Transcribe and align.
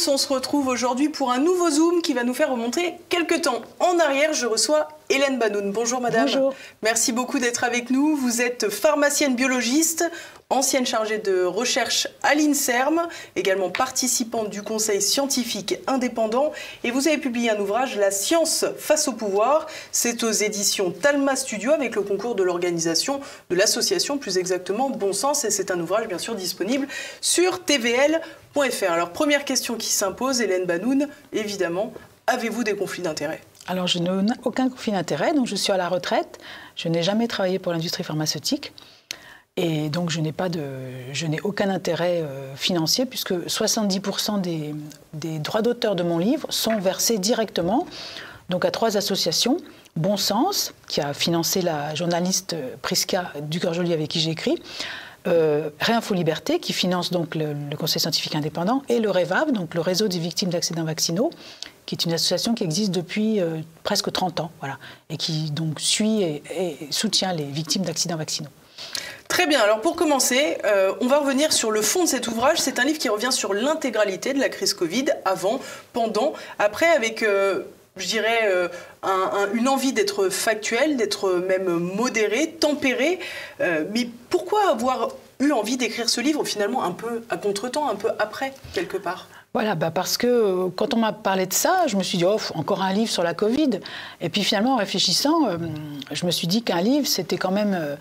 tous, 0.00 0.08
on 0.08 0.16
se 0.16 0.28
retrouve 0.28 0.68
aujourd'hui 0.68 1.08
pour 1.08 1.30
un 1.30 1.38
nouveau 1.38 1.70
Zoom 1.70 2.02
qui 2.02 2.14
va 2.14 2.24
nous 2.24 2.34
faire 2.34 2.50
remonter 2.50 2.94
quelques 3.08 3.42
temps. 3.42 3.62
En 3.80 3.98
arrière, 3.98 4.32
je 4.32 4.46
reçois 4.46 4.88
Hélène 5.08 5.38
Banoun. 5.38 5.72
Bonjour 5.72 6.00
madame. 6.00 6.26
Bonjour. 6.26 6.54
Merci 6.82 7.12
beaucoup 7.12 7.38
d'être 7.38 7.64
avec 7.64 7.90
nous. 7.90 8.16
Vous 8.16 8.40
êtes 8.40 8.68
pharmacienne 8.68 9.34
biologiste, 9.34 10.04
ancienne 10.50 10.84
chargée 10.84 11.18
de 11.18 11.44
recherche 11.44 12.08
à 12.22 12.34
l'INSERM, 12.34 13.06
également 13.36 13.70
participante 13.70 14.50
du 14.50 14.62
conseil 14.62 15.00
scientifique 15.00 15.78
indépendant 15.86 16.52
et 16.84 16.90
vous 16.90 17.08
avez 17.08 17.18
publié 17.18 17.50
un 17.50 17.58
ouvrage, 17.58 17.96
La 17.96 18.10
science 18.10 18.64
face 18.76 19.08
au 19.08 19.12
pouvoir. 19.12 19.66
C'est 19.92 20.22
aux 20.24 20.30
éditions 20.30 20.90
Talma 20.90 21.36
Studio 21.36 21.72
avec 21.72 21.94
le 21.94 22.02
concours 22.02 22.34
de 22.34 22.42
l'organisation 22.42 23.20
de 23.48 23.54
l'association, 23.54 24.18
plus 24.18 24.38
exactement 24.38 24.90
Bon 24.90 25.12
Sens 25.12 25.44
et 25.44 25.50
c'est 25.50 25.70
un 25.70 25.80
ouvrage 25.80 26.08
bien 26.08 26.18
sûr 26.18 26.34
disponible 26.34 26.88
sur 27.20 27.64
tvl.fr. 27.64 28.90
Alors 28.90 29.10
première 29.10 29.44
question 29.44 29.76
qui 29.76 29.88
s'impose, 29.88 30.40
Hélène 30.40 30.66
Banoun, 30.66 31.08
évidemment, 31.32 31.92
avez-vous 32.26 32.64
des 32.64 32.74
conflits 32.74 33.02
d'intérêts? 33.02 33.40
Alors, 33.66 33.86
je 33.86 33.98
n'ai 33.98 34.10
aucun 34.42 34.68
conflit 34.68 34.90
d'intérêt, 34.90 35.32
donc 35.32 35.46
je 35.46 35.54
suis 35.54 35.72
à 35.72 35.76
la 35.76 35.88
retraite. 35.88 36.38
Je 36.74 36.88
n'ai 36.88 37.02
jamais 37.02 37.28
travaillé 37.28 37.60
pour 37.60 37.72
l'industrie 37.72 38.02
pharmaceutique. 38.02 38.72
Et 39.62 39.90
donc, 39.90 40.10
je 40.10 40.20
n'ai, 40.20 41.40
aucun 41.42 41.68
intérêt 41.68 42.22
euh, 42.22 42.56
financier, 42.56 43.04
puisque 43.04 43.32
70% 43.32 44.40
des, 44.40 44.74
des 45.12 45.38
droits 45.38 45.60
d'auteur 45.60 45.94
de 45.96 46.02
mon 46.02 46.18
livre 46.18 46.46
sont 46.50 46.78
versés 46.78 47.18
directement 47.18 47.86
donc 48.48 48.64
à 48.64 48.70
trois 48.70 48.96
associations. 48.96 49.58
Bon 49.96 50.16
Sens, 50.16 50.72
qui 50.88 51.00
a 51.00 51.12
financé 51.14 51.62
la 51.62 51.94
journaliste 51.94 52.56
Prisca 52.82 53.32
Ducœur-Joly 53.42 53.92
avec 53.92 54.08
qui 54.08 54.20
j'ai 54.20 54.30
écrit. 54.30 54.60
Euh, 55.26 55.68
Réinfo 55.80 56.14
Liberté, 56.14 56.60
qui 56.60 56.72
finance 56.72 57.10
donc 57.10 57.34
le, 57.34 57.54
Conseil 57.76 58.00
scientifique 58.00 58.34
indépendant, 58.34 58.82
et 58.88 59.00
le 59.00 59.10
REVAV, 59.10 59.52
donc 59.52 59.74
le 59.74 59.82
réseau 59.82 60.08
des 60.08 60.18
victimes 60.18 60.48
d'accidents 60.48 60.84
vaccinaux, 60.84 61.30
qui 61.84 61.94
est 61.94 62.04
une 62.04 62.12
association 62.12 62.54
qui 62.54 62.64
existe 62.64 62.90
depuis 62.90 63.40
euh, 63.40 63.58
presque 63.82 64.10
30 64.10 64.40
ans, 64.40 64.50
voilà, 64.60 64.78
et 65.10 65.18
qui 65.18 65.50
donc 65.50 65.78
suit 65.78 66.22
et, 66.22 66.42
soutient 66.90 67.34
les 67.34 67.44
victimes 67.44 67.82
d'accidents 67.82 68.16
vaccinaux. 68.16 68.48
Très 69.30 69.46
bien, 69.46 69.60
alors 69.60 69.80
pour 69.80 69.94
commencer, 69.94 70.58
euh, 70.64 70.92
on 71.00 71.06
va 71.06 71.18
revenir 71.18 71.52
sur 71.52 71.70
le 71.70 71.82
fond 71.82 72.02
de 72.02 72.08
cet 72.08 72.26
ouvrage. 72.26 72.58
C'est 72.58 72.80
un 72.80 72.84
livre 72.84 72.98
qui 72.98 73.08
revient 73.08 73.30
sur 73.30 73.54
l'intégralité 73.54 74.34
de 74.34 74.40
la 74.40 74.48
crise 74.48 74.74
Covid, 74.74 75.04
avant, 75.24 75.60
pendant, 75.92 76.32
après, 76.58 76.88
avec 76.88 77.22
euh, 77.22 77.60
je 77.96 78.06
dirais, 78.06 78.40
euh, 78.46 78.68
une 79.54 79.68
envie 79.68 79.92
d'être 79.92 80.30
factuel, 80.30 80.96
d'être 80.96 81.30
même 81.34 81.68
modéré, 81.68 82.56
tempéré. 82.58 83.20
Mais 83.60 84.08
pourquoi 84.30 84.68
avoir 84.68 85.10
eu 85.38 85.52
envie 85.52 85.76
d'écrire 85.76 86.08
ce 86.08 86.20
livre 86.20 86.44
finalement 86.44 86.82
un 86.82 86.92
peu 86.92 87.22
à 87.30 87.36
contretemps, 87.36 87.88
un 87.88 87.94
peu 87.94 88.08
après, 88.18 88.52
quelque 88.74 88.96
part? 88.96 89.28
Voilà, 89.52 89.74
bah 89.74 89.90
parce 89.90 90.16
que 90.16 90.68
quand 90.76 90.94
on 90.94 90.98
m'a 90.98 91.12
parlé 91.12 91.46
de 91.46 91.52
ça, 91.52 91.86
je 91.86 91.96
me 91.96 92.02
suis 92.02 92.18
dit, 92.18 92.24
oh, 92.24 92.36
encore 92.54 92.82
un 92.82 92.92
livre 92.92 93.10
sur 93.10 93.24
la 93.24 93.34
Covid. 93.34 93.80
Et 94.20 94.28
puis 94.28 94.44
finalement, 94.44 94.74
en 94.74 94.76
réfléchissant, 94.76 95.48
je 96.10 96.26
me 96.26 96.30
suis 96.30 96.46
dit 96.46 96.62
qu'un 96.62 96.80
livre, 96.80 97.06
c'était 97.06 97.36
quand 97.36 97.50
même 97.50 97.96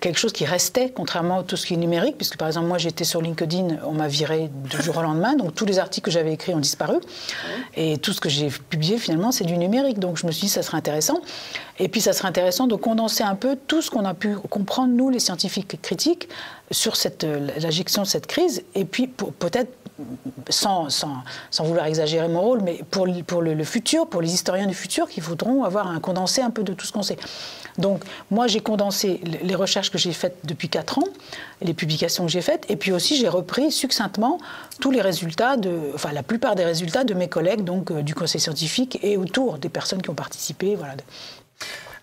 quelque 0.00 0.18
chose 0.18 0.32
qui 0.32 0.44
restait, 0.44 0.90
contrairement 0.94 1.40
à 1.40 1.42
tout 1.42 1.56
ce 1.56 1.66
qui 1.66 1.74
est 1.74 1.76
numérique, 1.76 2.16
puisque 2.16 2.36
par 2.36 2.48
exemple, 2.48 2.66
moi 2.66 2.78
j'étais 2.78 3.04
sur 3.04 3.20
LinkedIn, 3.20 3.78
on 3.84 3.92
m'a 3.92 4.08
viré 4.08 4.50
du 4.50 4.82
jour 4.82 4.96
au 4.96 5.02
lendemain, 5.02 5.34
donc 5.34 5.54
tous 5.54 5.66
les 5.66 5.78
articles 5.78 6.06
que 6.06 6.10
j'avais 6.10 6.32
écrits 6.32 6.54
ont 6.54 6.60
disparu. 6.60 6.96
Et 7.76 7.98
tout 7.98 8.12
ce 8.12 8.20
que 8.20 8.28
j'ai 8.28 8.48
publié 8.48 8.98
finalement, 8.98 9.30
c'est 9.30 9.44
du 9.44 9.56
numérique. 9.58 9.98
Donc 9.98 10.16
je 10.16 10.26
me 10.26 10.32
suis 10.32 10.46
dit, 10.46 10.48
ça 10.48 10.62
serait 10.62 10.78
intéressant. 10.78 11.20
Et 11.78 11.88
puis 11.88 12.00
ça 12.00 12.12
serait 12.12 12.28
intéressant 12.28 12.66
de 12.66 12.76
condenser 12.76 13.24
un 13.24 13.34
peu 13.34 13.56
tout 13.66 13.82
ce 13.82 13.90
qu'on 13.90 14.04
a 14.04 14.14
pu 14.14 14.36
comprendre, 14.36 14.94
nous, 14.94 15.10
les 15.10 15.18
scientifiques 15.18 15.80
critiques, 15.82 16.28
sur 16.70 16.96
cette, 16.96 17.26
gestion 17.58 18.02
de 18.02 18.06
cette 18.06 18.26
crise, 18.26 18.62
et 18.74 18.84
puis 18.84 19.08
peut-être 19.08 19.72
sans, 20.48 20.88
sans, 20.90 21.22
sans, 21.50 21.64
vouloir 21.64 21.86
exagérer 21.86 22.26
mon 22.28 22.40
rôle, 22.40 22.62
mais 22.62 22.80
pour, 22.90 23.06
pour 23.26 23.42
le, 23.42 23.54
le, 23.54 23.64
futur, 23.64 24.08
pour 24.08 24.22
les 24.22 24.32
historiens 24.32 24.66
du 24.66 24.74
futur, 24.74 25.08
qui 25.08 25.20
voudront 25.20 25.62
avoir 25.62 25.86
un 25.86 26.00
condensé 26.00 26.42
un 26.42 26.50
peu 26.50 26.62
de 26.62 26.72
tout 26.72 26.86
ce 26.86 26.92
qu'on 26.92 27.02
sait. 27.02 27.18
Donc, 27.78 28.02
moi, 28.30 28.46
j'ai 28.46 28.60
condensé 28.60 29.20
les 29.24 29.54
recherches 29.54 29.90
que 29.90 29.98
j'ai 29.98 30.12
faites 30.12 30.38
depuis 30.44 30.68
4 30.68 30.98
ans, 30.98 31.08
les 31.60 31.74
publications 31.74 32.24
que 32.24 32.30
j'ai 32.30 32.40
faites, 32.40 32.64
et 32.68 32.76
puis 32.76 32.92
aussi, 32.92 33.16
j'ai 33.16 33.28
repris 33.28 33.70
succinctement 33.70 34.38
tous 34.80 34.90
les 34.90 35.00
résultats, 35.00 35.56
de, 35.56 35.92
enfin, 35.94 36.12
la 36.12 36.22
plupart 36.22 36.54
des 36.54 36.64
résultats 36.64 37.04
de 37.04 37.14
mes 37.14 37.28
collègues, 37.28 37.62
donc 37.62 37.90
euh, 37.90 38.02
du 38.02 38.14
conseil 38.14 38.40
scientifique 38.40 38.98
et 39.02 39.16
autour 39.16 39.58
des 39.58 39.68
personnes 39.68 40.02
qui 40.02 40.10
ont 40.10 40.14
participé. 40.14 40.76
Voilà. 40.76 40.94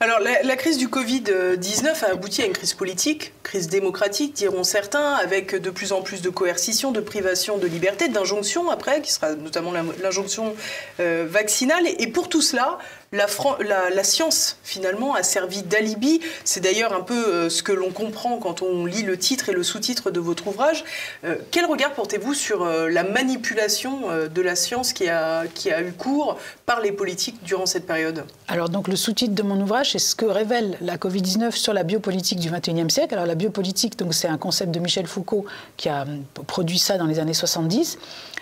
Alors, 0.02 0.18
la, 0.20 0.56
crise 0.56 0.80
du 0.80 0.88
Covid-19 0.88 2.06
a 2.06 2.10
abouti 2.14 2.42
à 2.42 2.48
une 2.48 2.54
crise 2.54 2.74
politique, 2.74 3.34
crise 3.44 3.68
démocratique, 3.68 4.34
diront 4.34 4.64
certains, 4.64 5.14
avec 5.14 5.56
de 5.56 5.70
plus 5.70 5.92
en 5.92 6.02
plus 6.02 6.24
de 6.24 6.32
coercition, 6.32 6.92
de 6.92 7.02
privation 7.02 7.60
de 7.60 7.68
liberté, 7.68 8.08
d'injonction 8.08 8.72
après, 8.72 9.04
qui 9.04 9.12
sera 9.12 9.36
notamment 9.36 9.72
l'injonction 10.02 10.56
euh, 11.00 11.28
vaccinale. 11.30 11.84
Et 12.00 12.08
pour 12.08 12.30
tout 12.30 12.42
cela, 12.42 12.80
la, 13.14 14.04
science, 14.04 14.58
finalement, 14.64 15.14
a 15.16 15.24
servi 15.24 15.64
d'alibi. 15.64 16.22
C'est 16.46 16.62
d'ailleurs 16.62 16.94
un 16.94 17.02
peu 17.02 17.28
euh, 17.28 17.50
ce 17.50 17.62
que 17.62 17.74
l'on 17.74 17.92
comprend 17.92 18.38
quand 18.38 18.62
on 18.62 18.86
lit 18.86 19.04
le 19.04 19.18
titre 19.18 19.50
et 19.50 19.52
le 19.52 19.64
sous-titre 19.64 20.12
de 20.12 20.22
votre 20.22 20.48
ouvrage. 20.48 20.86
Euh, 21.26 21.36
quel 21.52 21.66
regard 21.66 21.92
portez-vous 21.92 22.34
sur 22.34 22.64
euh, 22.64 22.90
la 22.90 23.04
manipulation 23.04 24.02
de 24.34 24.42
la 24.42 24.56
science 24.56 24.94
qui 24.94 25.10
a, 25.10 25.44
eu 25.46 25.92
cours 25.92 26.38
par 26.66 26.80
les 26.80 26.94
politiques 26.94 27.44
durant 27.44 27.66
cette 27.66 27.86
période? 27.86 28.24
Alors, 28.48 28.70
donc, 28.70 28.88
le 28.88 28.96
sous-titre 28.96 29.36
de 29.36 29.44
mon 29.44 29.60
ouvrage, 29.60 29.92
c'est 29.92 30.00
ce 30.00 30.16
que 30.16 30.26
révèle 30.26 30.78
la 30.80 30.96
Covid-19 30.96 31.52
sur 31.52 31.74
la 31.74 31.84
biopolitique 31.84 32.40
du 32.40 32.50
XXIe 32.50 32.90
siècle. 32.90 33.16
Alors, 33.16 33.26
la 33.26 33.36
biopolitique, 33.36 33.96
c'est 34.12 34.30
un 34.30 34.38
concept 34.38 34.72
de 34.72 34.80
Michel 34.80 35.08
Foucault 35.08 35.46
qui 35.76 35.90
a 35.90 36.06
produit 36.48 36.80
ça 36.80 36.98
dans 36.98 37.08
les 37.08 37.20
années 37.20 37.34
70 37.34 37.98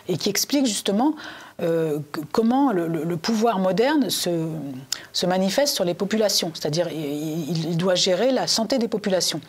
et 0.08 0.18
qui 0.18 0.30
explique 0.30 0.66
justement 0.66 1.16
euh, 1.62 2.00
comment 2.32 2.72
le, 2.72 3.18
pouvoir 3.18 3.60
moderne 3.60 4.10
se, 4.10 4.48
se, 5.12 5.26
manifeste 5.26 5.76
sur 5.76 5.84
les 5.84 5.94
populations? 5.94 6.52
C'est-à-dire 6.54 6.88
il, 6.90 7.76
doit 7.78 7.96
gérer 7.96 8.32
la 8.32 8.48
santé 8.48 8.78
des 8.78 8.88
populations 8.88 9.42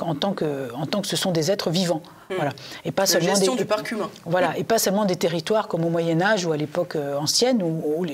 en 0.00 0.14
tant 0.14 0.32
que, 0.32 0.72
en 0.74 0.86
tant 0.86 1.00
que 1.00 1.08
ce 1.08 1.16
sont 1.16 1.32
des 1.32 1.50
êtres 1.50 1.70
vivants. 1.70 2.02
Hmm. 2.30 2.34
Voilà. 2.36 2.52
Et 2.84 2.92
pas 2.92 3.02
la 3.02 3.06
seulement 3.08 3.34
gestion 3.34 3.56
du 3.56 3.64
parc 3.64 3.90
humain. 3.90 4.08
Voilà, 4.24 4.56
et 4.56 4.62
pas 4.62 4.78
seulement 4.78 5.04
des 5.04 5.16
territoires 5.16 5.66
comme 5.66 5.84
au 5.84 5.90
Moyen 5.90 6.20
Âge 6.20 6.46
ou 6.46 6.52
à 6.52 6.56
l'époque 6.56 6.94
euh, 6.94 7.16
ancienne 7.16 7.62
où, 7.62 8.04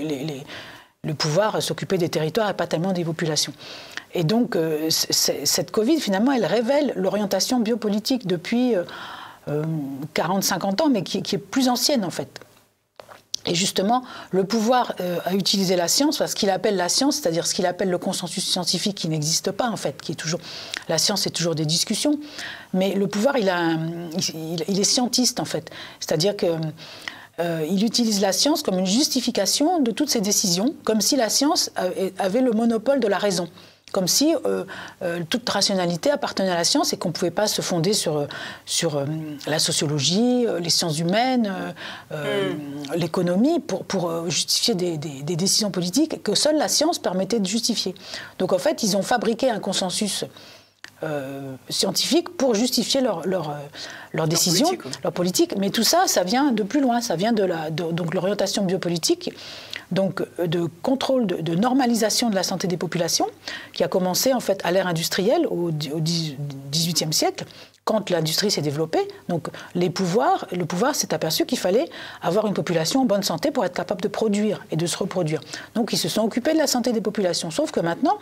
le 1.07 1.13
pouvoir 1.13 1.63
s'occupait 1.63 1.99
des 1.99 2.09
territoires 2.09 2.49
et 2.49 2.55
pas 2.55 2.67
tellement 2.67 2.93
des 2.93 3.05
populations. 3.05 3.53
Et 4.15 4.25
donc 4.25 4.57
euh, 4.57 4.89
cette 4.89 5.71
Covid, 5.71 6.01
finalement, 6.01 6.33
elle 6.33 6.47
révèle 6.47 6.95
l'orientation 6.97 7.61
biopolitique 7.61 8.27
depuis 8.27 8.75
40-50 9.47 10.81
ans, 10.81 10.89
mais 10.89 11.03
qui, 11.03 11.21
qui, 11.21 11.35
est 11.35 11.39
plus 11.39 11.69
ancienne 11.69 12.07
en 12.07 12.11
fait. 12.11 12.41
Et 13.47 13.55
justement, 13.55 14.03
le 14.31 14.45
pouvoir 14.45 14.95
euh, 15.01 15.19
a 15.25 15.35
utilisé 15.35 15.77
la 15.77 15.89
science, 15.89 16.19
parce 16.19 16.35
qu'il 16.35 16.51
appelle 16.51 16.77
la 16.77 16.89
science, 16.89 17.17
c'est-à-dire 17.17 17.47
ce 17.47 17.55
qu'il 17.55 17.67
appelle 17.67 17.91
le 17.91 17.99
consensus 17.99 18.45
scientifique 18.45 18.97
qui 18.97 19.09
n'existe 19.09 19.51
pas 19.51 19.69
en 19.69 19.77
fait, 19.77 20.01
qui 20.01 20.13
est 20.13 20.17
toujours 20.17 20.41
la 20.89 20.99
science, 20.99 21.23
c'est 21.23 21.31
toujours 21.31 21.55
des 21.55 21.67
discussions. 21.67 22.19
Mais 22.73 22.95
le 22.95 23.07
pouvoir, 23.07 23.37
il, 23.37 23.49
a 23.49 23.77
il, 24.69 24.81
est 24.81 24.85
scientiste 24.85 25.41
en 25.41 25.45
fait, 25.45 25.71
c'est-à-dire 26.01 26.37
que 26.37 26.47
euh, 27.41 27.67
il 27.69 27.85
utilise 27.85 28.21
la 28.21 28.33
science 28.33 28.63
comme 28.63 28.79
une 28.79 28.87
justification 28.87 29.81
de 29.81 29.91
toutes 29.91 30.11
ses 30.11 30.21
décisions, 30.21 30.75
comme 30.85 31.01
si 31.01 31.17
la 31.17 31.29
science 31.29 31.71
avait 32.19 32.41
le 32.41 32.53
monopole 32.53 33.01
de 33.01 33.09
la 33.09 33.19
raison 33.19 33.49
comme 33.95 34.09
si 34.09 34.35
euh, 34.45 34.65
euh, 35.03 35.21
toute 35.31 35.49
rationalité 35.49 36.11
appartenait 36.11 36.51
à 36.51 36.57
la 36.57 36.65
science 36.65 36.93
et 36.93 36.97
qu'on 36.97 37.11
ne 37.11 37.15
pouvait 37.15 37.31
pas 37.31 37.47
se 37.47 37.63
fonder 37.63 37.93
sur, 37.93 38.27
sur 38.67 38.97
euh, 38.97 39.05
la 39.47 39.61
sociologie, 39.61 40.47
les 40.61 40.69
sciences 40.69 40.99
humaines, 40.99 41.51
hmm. 42.11 42.15
l'économie 42.97 43.61
pour, 43.61 43.85
pour 43.85 44.29
justifier 44.29 44.75
des, 44.75 44.99
des, 44.99 45.37
décisions 45.37 45.71
politiques 45.71 46.23
que 46.25 46.35
seule 46.35 46.59
la 46.59 46.67
science 46.67 46.99
permettait 46.99 47.39
de 47.39 47.47
justifier. 47.47 47.95
Donc 48.41 48.53
en 48.53 48.59
fait, 48.59 48.83
ils 48.83 48.97
ont 48.97 49.03
fabriqué 49.03 49.49
un 49.49 49.61
consensus 49.61 50.25
scientifique 51.69 52.35
pour 52.37 52.55
justifier 52.55 53.03
leur, 53.03 53.27
leur, 53.27 53.55
leur 54.15 54.27
décision, 54.27 54.71
leur 54.71 54.93
leur 55.03 55.13
politique, 55.13 55.55
Mais 55.59 55.69
tout 55.69 55.83
ça, 55.83 56.05
ça 56.07 56.25
vient 56.25 56.51
de 56.51 56.63
plus 56.63 56.81
loin. 56.81 57.03
Ça 57.03 57.15
vient 57.15 57.35
de 57.35 57.45
la, 57.45 57.71
donc 57.71 58.15
l'orientation 58.15 58.65
biopolitique 58.65 59.31
donc 59.95 60.21
euh, 60.39 60.47
de 60.47 60.69
contrôle, 60.83 61.27
de, 61.27 61.55
normalisation 61.55 62.29
de 62.29 62.35
la 62.35 62.43
santé 62.43 62.67
des 62.67 62.77
populations, 62.77 63.27
qui 63.73 63.83
a 63.83 63.89
commencé 63.89 64.33
en 64.33 64.41
fait 64.41 64.61
à 64.65 64.73
l'ère 64.73 64.87
industrielle 64.87 65.47
au, 65.47 65.71
XVIIIe 65.73 67.13
siècle, 67.13 67.45
quand 67.85 68.11
l'industrie 68.11 68.51
s'est 68.51 68.63
développée. 68.63 69.07
Donc 69.29 69.49
les 69.75 69.91
pouvoirs, 69.91 70.47
le 70.53 70.65
pouvoir 70.65 70.95
s'est 70.95 71.15
aperçu 71.15 71.47
qu'il 71.47 71.59
fallait 71.59 71.89
avoir 72.23 72.47
une 72.47 72.55
population 72.55 73.03
en 73.03 73.05
bonne 73.05 73.23
santé 73.23 73.51
pour 73.51 73.65
être 73.65 73.75
capable 73.75 74.01
de 74.01 74.09
produire 74.09 74.65
et 74.71 74.77
de 74.77 74.87
se 74.87 74.97
reproduire. 74.97 75.41
Donc 75.75 75.93
ils 75.93 75.99
se 75.99 76.09
sont 76.09 76.23
occupés 76.23 76.53
de 76.53 76.59
la 76.59 76.67
santé 76.67 76.93
des 76.93 77.01
populations. 77.01 77.51
Sauf 77.51 77.71
que 77.71 77.81
maintenant, 77.81 78.19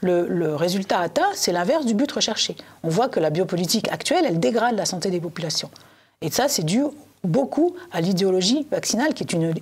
le, 0.00 0.26
le 0.28 0.54
résultat 0.54 1.00
atteint, 1.00 1.28
c'est 1.34 1.52
l'inverse 1.52 1.84
du 1.84 1.94
but 1.94 2.10
recherché. 2.10 2.56
On 2.82 2.88
voit 2.88 3.08
que 3.08 3.20
la 3.20 3.30
biopolitique 3.30 3.88
actuelle, 3.88 4.24
elle 4.26 4.38
dégrade 4.40 4.76
la 4.76 4.86
santé 4.86 5.10
des 5.10 5.20
populations. 5.20 5.70
Et 6.20 6.30
ça, 6.30 6.48
c'est 6.48 6.64
dû 6.64 6.84
beaucoup 7.24 7.74
à 7.92 8.00
l'idéologie 8.00 8.66
vaccinale, 8.70 9.14
qui 9.14 9.22
est 9.22 9.32
une, 9.32 9.52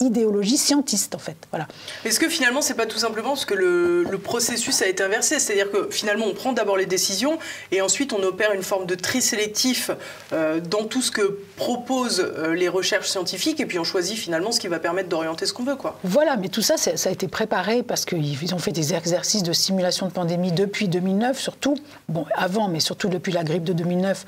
idéologie 0.00 0.56
scientiste, 0.56 1.14
en 1.14 1.18
fait. 1.18 1.36
Voilà. 1.50 1.68
Est-ce 2.04 2.18
que 2.18 2.28
finalement, 2.28 2.60
c'est 2.62 2.74
pas 2.74 2.86
tout 2.86 2.98
simplement 2.98 3.30
parce 3.30 3.44
que 3.44 3.54
le, 3.54 4.18
processus 4.22 4.82
a 4.82 4.86
été 4.86 5.02
inversé? 5.02 5.38
C'est-à-dire 5.38 5.70
que 5.70 5.88
finalement, 5.90 6.26
on 6.26 6.34
prend 6.34 6.52
d'abord 6.52 6.76
les 6.76 6.86
décisions 6.86 7.38
et 7.72 7.80
ensuite 7.80 8.12
on 8.12 8.22
opère 8.22 8.52
une 8.52 8.62
forme 8.62 8.86
de 8.86 8.94
tri 8.94 9.22
sélectif 9.22 9.90
euh, 10.32 10.60
dans 10.60 10.84
tout 10.84 11.02
ce 11.02 11.10
que 11.10 11.38
proposent 11.56 12.20
euh, 12.20 12.54
les 12.54 12.68
recherches 12.68 13.08
scientifiques 13.08 13.60
et 13.60 13.66
puis 13.66 13.78
on 13.78 13.84
choisit 13.84 14.16
finalement 14.16 14.52
ce 14.52 14.60
qui 14.60 14.68
va 14.68 14.78
permettre 14.78 15.08
d'orienter 15.08 15.46
ce 15.46 15.52
qu'on 15.52 15.64
veut. 15.64 15.76
Quoi. 15.76 15.98
Voilà, 16.04 16.36
mais 16.36 16.48
tout 16.48 16.62
ça, 16.62 16.76
ça 16.76 17.08
a 17.08 17.12
été 17.12 17.28
préparé 17.28 17.82
parce 17.82 18.04
qu'ils 18.04 18.54
ont 18.54 18.58
fait 18.58 18.72
des 18.72 18.94
exercices 18.94 19.42
de 19.42 19.52
simulation 19.52 20.06
de 20.06 20.12
pandémie 20.12 20.52
depuis 20.52 20.88
2009, 20.88 21.38
surtout. 21.38 21.76
Bon, 22.08 22.26
avant, 22.34 22.68
mais 22.68 22.80
surtout 22.80 23.08
depuis 23.08 23.32
la 23.32 23.44
grippe 23.44 23.64
de 23.64 23.72
2009 23.72 24.26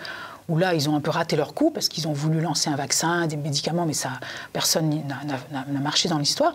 où 0.48 0.58
là, 0.58 0.74
ils 0.74 0.88
ont 0.88 0.96
un 0.96 1.00
peu 1.00 1.10
raté 1.10 1.36
leur 1.36 1.54
coup 1.54 1.70
parce 1.70 1.88
qu'ils 1.88 2.08
ont 2.08 2.12
voulu 2.12 2.40
lancer 2.40 2.70
un 2.70 2.76
vaccin, 2.76 3.26
des 3.26 3.36
médicaments, 3.36 3.86
mais 3.86 3.92
ça, 3.92 4.10
personne 4.52 5.02
n'a 5.50 5.80
marché 5.80 6.08
dans 6.08 6.18
l'histoire. 6.18 6.52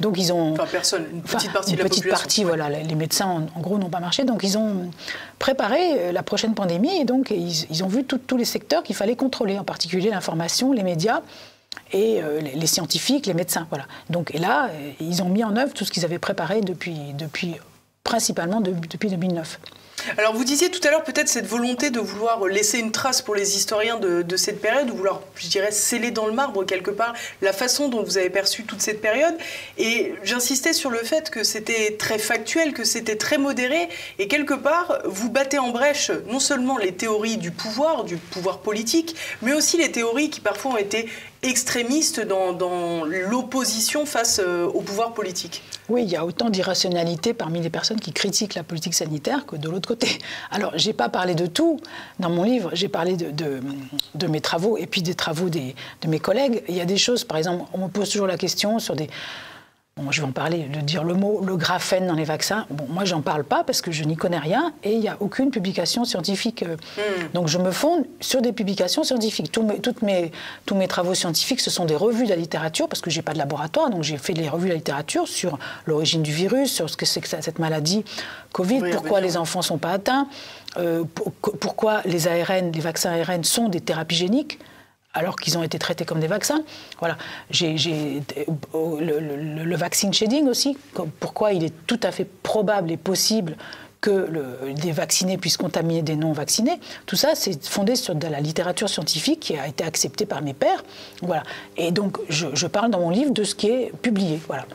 Donc 0.00 0.16
ils 0.18 0.32
ont... 0.32 0.52
Enfin, 0.52 0.66
personne, 0.70 1.06
une 1.12 1.22
petite 1.22 1.52
partie 1.52 1.72
de 1.72 1.78
la 1.78 1.84
petite 1.84 2.08
partie, 2.08 2.44
voilà, 2.44 2.68
les 2.68 2.94
médecins, 2.94 3.46
en, 3.54 3.60
gros, 3.60 3.78
n'ont 3.78 3.90
pas 3.90 4.00
marché. 4.00 4.24
Donc 4.24 4.42
ils 4.42 4.58
ont 4.58 4.90
préparé 5.38 5.78
euh, 5.98 6.12
la 6.12 6.22
prochaine 6.22 6.54
pandémie 6.54 7.00
et 7.00 7.04
donc 7.04 7.30
ils, 7.30 7.84
ont 7.84 7.88
vu 7.88 8.04
tous 8.04 8.36
les 8.36 8.44
secteurs 8.44 8.82
qu'il 8.82 8.96
fallait 8.96 9.16
contrôler, 9.16 9.58
en 9.58 9.64
particulier 9.64 10.10
l'information, 10.10 10.72
les 10.72 10.82
médias 10.82 11.20
et 11.92 12.22
euh, 12.22 12.40
les, 12.40 12.66
scientifiques, 12.66 13.26
les 13.26 13.34
médecins. 13.34 13.66
Voilà. 13.70 13.86
Donc, 14.10 14.34
et 14.34 14.38
là, 14.38 14.68
euh, 14.70 14.92
ils 15.00 15.22
ont 15.22 15.28
mis 15.28 15.44
en 15.44 15.56
œuvre 15.56 15.72
tout 15.72 15.84
ce 15.84 15.90
qu'ils 15.90 16.04
avaient 16.04 16.18
préparé 16.18 16.60
depuis, 16.60 17.12
depuis 17.14 17.56
principalement 18.02 18.60
depuis 18.60 19.10
2009. 19.10 19.58
Alors 20.18 20.34
vous 20.34 20.44
disiez 20.44 20.70
tout 20.70 20.80
à 20.86 20.90
l'heure 20.90 21.04
peut-être 21.04 21.28
cette 21.28 21.46
volonté 21.46 21.90
de 21.90 21.98
vouloir 21.98 22.44
laisser 22.46 22.78
une 22.78 22.92
trace 22.92 23.22
pour 23.22 23.34
les 23.34 23.56
historiens 23.56 23.98
de, 23.98 24.36
cette 24.36 24.60
période, 24.60 24.86
de 24.86 24.92
vouloir, 24.92 25.20
je 25.36 25.48
dirais, 25.48 25.70
sceller 25.70 26.10
dans 26.10 26.26
le 26.26 26.32
marbre 26.32 26.64
quelque 26.64 26.90
part 26.90 27.14
la 27.42 27.52
façon 27.52 27.88
dont 27.88 28.02
vous 28.02 28.18
avez 28.18 28.30
perçu 28.30 28.64
toute 28.64 28.80
cette 28.80 29.00
période. 29.00 29.34
Et 29.78 30.14
j'insistais 30.22 30.72
sur 30.72 30.90
le 30.90 30.98
fait 30.98 31.30
que 31.30 31.42
c'était 31.42 31.96
très 31.98 32.18
factuel, 32.18 32.72
que 32.72 32.84
c'était 32.84 33.16
très 33.16 33.38
modéré, 33.38 33.88
et 34.18 34.28
quelque 34.28 34.54
part, 34.54 34.98
vous 35.04 35.30
battez 35.30 35.58
en 35.58 35.70
brèche 35.70 36.10
non 36.28 36.40
seulement 36.40 36.78
les 36.78 36.92
théories 36.92 37.36
du 37.36 37.50
pouvoir, 37.50 38.04
du 38.04 38.16
pouvoir 38.16 38.58
politique, 38.58 39.16
mais 39.42 39.54
aussi 39.54 39.76
les 39.76 39.90
théories 39.90 40.30
qui 40.30 40.40
parfois 40.40 40.72
ont 40.72 40.78
été 40.78 41.08
extrémistes 41.46 42.20
dans, 42.20 43.04
l'opposition 43.04 44.06
face 44.06 44.40
euh, 44.44 44.66
au 44.66 44.80
pouvoir 44.80 45.14
politique. 45.14 45.62
Oui, 45.88 46.02
il 46.02 46.10
y 46.10 46.16
a 46.16 46.24
autant 46.24 46.50
d'irrationalité 46.50 47.34
parmi 47.34 47.60
les 47.60 47.70
personnes 47.70 48.00
qui 48.00 48.12
critiquent 48.12 48.54
la 48.54 48.62
politique 48.62 48.94
sanitaire 48.94 49.46
que 49.46 49.56
de 49.56 49.68
l'autre 49.68 49.88
côté. 49.88 50.08
Alors, 50.50 50.76
je 50.76 50.86
n'ai 50.86 50.92
pas 50.92 51.08
parlé 51.08 51.34
de 51.34 51.46
tout 51.46 51.80
dans 52.18 52.30
mon 52.30 52.42
livre, 52.42 52.70
j'ai 52.72 52.88
parlé 52.88 53.16
de, 53.16 53.30
de, 53.30 54.26
mes 54.26 54.40
travaux 54.40 54.76
et 54.76 54.86
puis 54.86 55.02
des 55.02 55.14
travaux 55.14 55.48
des, 55.48 55.74
de 56.02 56.08
mes 56.08 56.18
collègues. 56.18 56.62
Il 56.68 56.74
y 56.74 56.80
a 56.80 56.84
des 56.86 56.96
choses, 56.96 57.24
par 57.24 57.38
exemple, 57.38 57.64
on 57.72 57.78
me 57.78 57.88
pose 57.88 58.10
toujours 58.10 58.26
la 58.26 58.36
question 58.36 58.78
sur 58.78 58.96
des, 58.96 59.08
Bon, 59.98 60.12
je 60.12 60.20
vais 60.20 60.26
en 60.26 60.32
parler, 60.32 60.64
de 60.64 60.80
dire 60.82 61.04
le 61.04 61.14
mot, 61.14 61.40
le 61.42 61.56
graphène 61.56 62.06
dans 62.06 62.14
les 62.14 62.24
vaccins. 62.24 62.66
Bon, 62.68 62.84
moi, 62.90 63.06
j'en 63.06 63.22
parle 63.22 63.44
pas 63.44 63.64
parce 63.64 63.80
que 63.80 63.90
je 63.90 64.04
n'y 64.04 64.14
connais 64.14 64.36
rien 64.36 64.74
et 64.84 64.92
il 64.92 65.00
n'y 65.00 65.08
a 65.08 65.16
aucune 65.20 65.50
publication 65.50 66.04
scientifique. 66.04 66.64
Euh. 66.64 66.76
Hmm. 66.98 67.32
Donc, 67.32 67.48
je 67.48 67.56
me 67.56 67.70
fonde 67.70 68.04
sur 68.20 68.42
des 68.42 68.52
publications 68.52 69.04
scientifiques. 69.04 69.50
Tous 69.50 69.62
mes, 69.62 69.78
toutes 69.78 70.02
mes, 70.02 70.32
tous 70.66 70.74
mes 70.74 70.86
travaux 70.86 71.14
scientifiques, 71.14 71.60
ce 71.60 71.70
sont 71.70 71.86
des 71.86 71.96
revues 71.96 72.24
de 72.24 72.28
la 72.28 72.36
littérature 72.36 72.90
parce 72.90 73.00
que 73.00 73.08
j'ai 73.08 73.22
pas 73.22 73.32
de 73.32 73.38
laboratoire. 73.38 73.88
Donc, 73.88 74.02
j'ai 74.02 74.18
fait 74.18 74.34
des 74.34 74.50
revues 74.50 74.66
de 74.66 74.72
la 74.72 74.76
littérature 74.76 75.26
sur 75.26 75.58
l'origine 75.86 76.22
du 76.22 76.30
virus, 76.30 76.70
sur 76.70 76.90
ce 76.90 76.98
que 76.98 77.06
c'est 77.06 77.22
que 77.22 77.28
cette 77.28 77.58
maladie 77.58 78.04
Covid, 78.52 78.82
pourquoi 78.92 79.22
les 79.22 79.38
enfants 79.38 79.62
sont 79.62 79.78
pas 79.78 79.92
atteints, 79.92 80.28
euh, 80.76 81.04
pourquoi 81.40 82.02
les 82.04 82.28
ARN, 82.28 82.70
les 82.70 82.80
vaccins 82.80 83.18
ARN 83.18 83.44
sont 83.44 83.70
des 83.70 83.80
thérapies 83.80 84.16
géniques 84.16 84.58
alors 85.16 85.36
qu'ils 85.36 85.58
ont 85.58 85.62
été 85.62 85.78
traités 85.78 86.04
comme 86.04 86.20
des 86.20 86.26
vaccins. 86.26 86.62
Voilà. 87.00 87.16
Le, 87.50 89.76
vaccine 89.76 90.12
shading 90.12 90.46
aussi, 90.46 90.76
pourquoi 91.20 91.52
il 91.52 91.64
est 91.64 91.72
tout 91.86 92.00
à 92.02 92.12
fait 92.12 92.26
probable 92.42 92.92
et 92.92 92.98
possible 92.98 93.56
que 94.02 94.28
des 94.72 94.92
vaccinés 94.92 95.38
puissent 95.38 95.56
contaminer 95.56 96.02
des 96.02 96.16
non-vaccinés. 96.16 96.78
Tout 97.06 97.16
ça, 97.16 97.34
c'est 97.34 97.66
fondé 97.66 97.96
sur 97.96 98.14
de 98.14 98.26
la 98.26 98.40
littérature 98.40 98.90
scientifique 98.90 99.40
qui 99.40 99.56
a 99.56 99.66
été 99.66 99.84
acceptée 99.84 100.26
par 100.26 100.42
mes 100.42 100.52
pairs. 100.52 100.84
Voilà. 101.22 101.44
Et 101.78 101.92
donc, 101.92 102.18
je, 102.28 102.48
je 102.52 102.66
parle 102.66 102.90
dans 102.90 103.00
mon 103.00 103.10
livre 103.10 103.32
de 103.32 103.42
ce 103.42 103.54
qui 103.54 103.68
est 103.68 103.92
publié. 104.02 104.38
Voilà. 104.46 104.66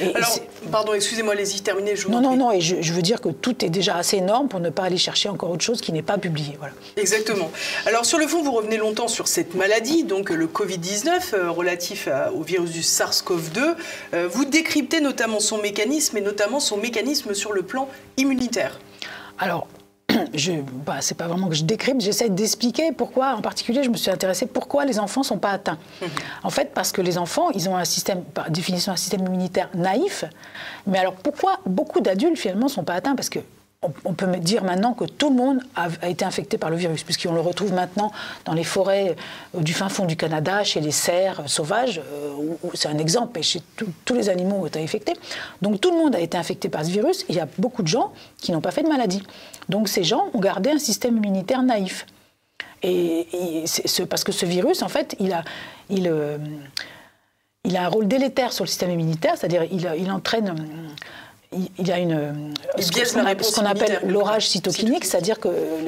Alors, 0.00 0.38
pardon, 0.70 0.94
excusez-moi, 0.94 1.34
allez-y, 1.34 1.60
terminez. 1.60 1.96
Je 1.96 2.08
non, 2.08 2.20
non, 2.20 2.36
non, 2.36 2.50
et 2.52 2.60
je, 2.60 2.92
veux 2.92 3.02
dire 3.02 3.20
que 3.20 3.28
tout 3.28 3.64
est 3.64 3.68
déjà 3.68 3.96
assez 3.96 4.16
énorme 4.16 4.48
pour 4.48 4.60
ne 4.60 4.70
pas 4.70 4.84
aller 4.84 4.96
chercher 4.96 5.28
encore 5.28 5.50
autre 5.50 5.64
chose 5.64 5.80
qui 5.80 5.92
n'est 5.92 6.02
pas 6.02 6.18
publié. 6.18 6.56
Voilà. 6.58 6.74
Exactement. 6.96 7.50
Alors, 7.86 8.06
sur 8.06 8.18
le 8.18 8.26
fond, 8.26 8.42
vous 8.42 8.52
revenez 8.52 8.78
longtemps 8.78 9.08
sur 9.08 9.28
cette 9.28 9.54
maladie, 9.54 10.04
donc 10.04 10.30
le 10.30 10.46
Covid-19, 10.46 11.34
euh, 11.34 11.50
relatif 11.50 12.08
au 12.34 12.42
virus 12.42 12.70
du 12.70 12.80
SARS-CoV-2. 12.80 13.74
Euh, 14.14 14.28
vous 14.30 14.44
décryptez 14.44 15.00
notamment 15.00 15.40
son 15.40 15.58
mécanisme 15.58 16.16
et 16.16 16.20
notamment 16.20 16.60
son 16.60 16.76
mécanisme 16.76 17.34
sur 17.34 17.52
le 17.52 17.62
plan 17.62 17.88
immunitaire. 18.16 18.78
Alors, 19.38 19.66
je, 20.34 20.52
bah, 20.86 20.96
c'est 21.00 21.16
pas 21.16 21.26
vraiment 21.26 21.48
que 21.48 21.54
je 21.54 21.64
décrypte, 21.64 22.00
j'essaie 22.00 22.28
d'expliquer 22.28 22.92
pourquoi, 22.92 23.34
en 23.34 23.42
particulier, 23.42 23.82
je 23.82 23.90
me 23.90 23.96
suis 23.96 24.10
intéressée 24.10 24.46
pourquoi 24.46 24.84
les 24.84 24.98
enfants 24.98 25.22
sont 25.22 25.38
pas 25.38 25.50
atteints. 25.50 25.78
Mhm. 26.00 26.08
En 26.42 26.50
fait, 26.50 26.72
parce 26.74 26.92
que 26.92 27.00
les 27.00 27.18
enfants, 27.18 27.50
ils 27.50 27.68
ont 27.68 27.76
un 27.76 27.84
système, 27.84 28.22
par 28.22 28.50
définition, 28.50 28.92
un 28.92 28.96
système 28.96 29.26
immunitaire 29.26 29.68
naïf. 29.74 30.24
Mais 30.86 30.98
alors, 30.98 31.14
pourquoi 31.14 31.60
beaucoup 31.66 32.00
d'adultes 32.00 32.38
finalement 32.38 32.68
sont 32.68 32.84
pas 32.84 32.94
atteints? 32.94 33.14
Parce 33.14 33.28
que 33.28 33.40
on 34.04 34.14
peut 34.14 34.26
dire 34.38 34.62
maintenant 34.62 34.94
que 34.94 35.04
tout 35.04 35.30
le 35.30 35.36
monde 35.36 35.60
a, 35.74 36.08
été 36.08 36.24
infecté 36.24 36.56
par 36.56 36.70
le 36.70 36.76
virus, 36.76 37.02
puisqu'on 37.02 37.32
le 37.32 37.40
retrouve 37.40 37.72
maintenant 37.72 38.12
dans 38.44 38.52
les 38.52 38.64
forêts 38.64 39.16
euh, 39.56 39.60
du 39.60 39.72
fin 39.72 39.88
fond 39.88 40.04
du 40.04 40.16
Canada, 40.16 40.62
chez 40.62 40.80
les 40.80 40.92
cerfs 40.92 41.42
sauvages, 41.46 42.00
euh, 42.12 42.54
c'est 42.74 42.88
un 42.88 42.98
exemple, 42.98 43.38
et 43.40 43.42
chez 43.42 43.60
tous 44.04 44.14
les 44.14 44.28
animaux 44.28 44.56
ont 44.56 44.66
été 44.66 44.82
infectés. 44.82 45.14
Donc 45.62 45.80
tout 45.80 45.90
le 45.90 45.96
monde 45.96 46.14
a 46.14 46.20
été 46.20 46.36
infecté 46.36 46.68
par 46.68 46.84
ce 46.84 46.90
virus, 46.90 47.24
il 47.28 47.34
y 47.34 47.40
a 47.40 47.48
beaucoup 47.58 47.82
de 47.82 47.88
gens 47.88 48.12
qui 48.38 48.52
n'ont 48.52 48.60
pas 48.60 48.70
fait 48.70 48.82
de 48.82 48.88
maladie. 48.88 49.22
Donc 49.68 49.88
ces 49.88 50.04
gens 50.04 50.28
ont 50.32 50.40
gardé 50.40 50.70
un 50.70 50.78
système 50.78 51.16
immunitaire 51.16 51.62
naïf. 51.62 52.06
Et, 52.84 53.64
parce 54.10 54.24
que 54.24 54.32
ce 54.32 54.44
virus, 54.44 54.82
en 54.82 54.88
fait, 54.88 55.14
il 55.20 55.32
a, 55.32 55.44
euh, 55.90 56.38
il 57.64 57.76
a 57.76 57.84
un 57.84 57.88
rôle 57.88 58.08
délétère 58.08 58.52
sur 58.52 58.64
le 58.64 58.68
système 58.68 58.90
immunitaire, 58.90 59.36
c'est-à-dire 59.36 59.64
il, 59.64 59.88
il 59.98 60.10
entraîne 60.10 60.54
il 61.78 61.86
y 61.86 61.92
a 61.92 61.98
une, 61.98 62.54
ce 62.78 63.54
qu'on 63.54 63.66
appelle 63.66 64.00
l'orage 64.06 64.48
cytokinique, 64.48 65.04
c'est-à-dire 65.04 65.36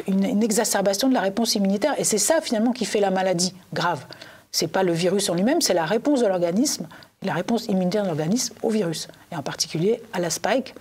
une, 0.06 0.24
une 0.24 0.42
exacerbation 0.42 1.08
de 1.08 1.14
la 1.14 1.20
réponse 1.20 1.54
immunitaire. 1.54 1.94
Et 1.98 2.04
c'est 2.04 2.18
ça 2.18 2.40
finalement 2.40 2.72
qui 2.72 2.84
fait 2.84 3.00
la 3.00 3.10
maladie 3.10 3.54
grave. 3.72 4.04
C'est 4.52 4.68
pas 4.68 4.82
le 4.82 4.92
virus 4.92 5.28
en 5.30 5.34
lui-même, 5.34 5.60
c'est 5.60 5.74
la 5.74 5.84
réponse 5.84 6.20
de 6.20 6.26
l'organisme, 6.26 6.86
la 7.22 7.32
réponse 7.32 7.66
immunitaire 7.66 8.02
de 8.02 8.08
l'organisme 8.08 8.54
au 8.62 8.70
virus, 8.70 9.08
et 9.32 9.36
en 9.36 9.42
particulier 9.42 10.00
à 10.12 10.20
la 10.20 10.30
spike, 10.30 10.74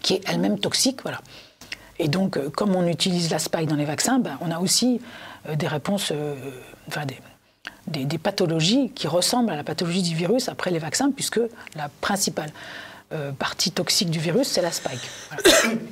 qui 0.00 0.14
est 0.14 0.22
elle-même 0.28 0.58
toxique. 0.58 1.02
Voilà. 1.02 1.20
Et 1.98 2.08
donc, 2.08 2.36
euh, 2.36 2.48
comme 2.48 2.74
on 2.74 2.86
utilise 2.86 3.30
la 3.30 3.38
spike 3.38 3.68
dans 3.68 3.76
les 3.76 3.84
vaccins, 3.84 4.18
ben, 4.18 4.38
on 4.40 4.50
a 4.50 4.58
aussi 4.58 5.00
euh, 5.48 5.54
des 5.54 5.68
réponses, 5.68 6.12
euh, 6.12 6.34
enfin 6.88 7.04
des, 7.86 8.04
des, 8.04 8.18
pathologies 8.18 8.90
qui 8.94 9.06
ressemblent 9.06 9.50
à 9.50 9.56
la 9.56 9.64
pathologie 9.64 10.02
du 10.02 10.14
virus 10.14 10.48
après 10.48 10.70
les 10.70 10.78
vaccins, 10.78 11.10
puisque 11.10 11.40
la 11.76 11.90
principale 12.00 12.50
euh, 12.50 12.91
partie 13.38 13.70
toxique 13.70 14.10
du 14.10 14.18
virus, 14.18 14.48
c'est 14.48 14.62
la 14.62 14.72
spike. 14.72 15.10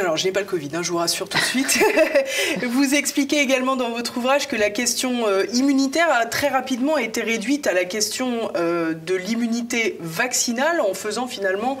Alors, 0.00 0.16
je 0.16 0.24
n'ai 0.24 0.32
pas 0.32 0.40
le 0.40 0.46
Covid, 0.46 0.70
hein, 0.74 0.82
je 0.82 0.90
vous 0.90 0.96
rassure 0.96 1.28
tout 1.28 1.38
de 1.38 1.42
suite. 1.42 1.78
vous 2.66 2.94
expliquez 2.94 3.38
également 3.40 3.76
dans 3.76 3.90
votre 3.90 4.16
ouvrage 4.16 4.48
que 4.48 4.56
la 4.56 4.70
question 4.70 5.26
euh, 5.26 5.44
immunitaire 5.52 6.08
a 6.10 6.24
très 6.26 6.48
rapidement 6.48 6.96
été 6.96 7.20
réduite 7.20 7.66
à 7.66 7.72
la 7.72 7.84
question 7.84 8.50
euh, 8.56 8.94
de 8.94 9.14
l'immunité 9.14 9.98
vaccinale 10.00 10.80
en 10.80 10.94
faisant 10.94 11.26
finalement 11.26 11.78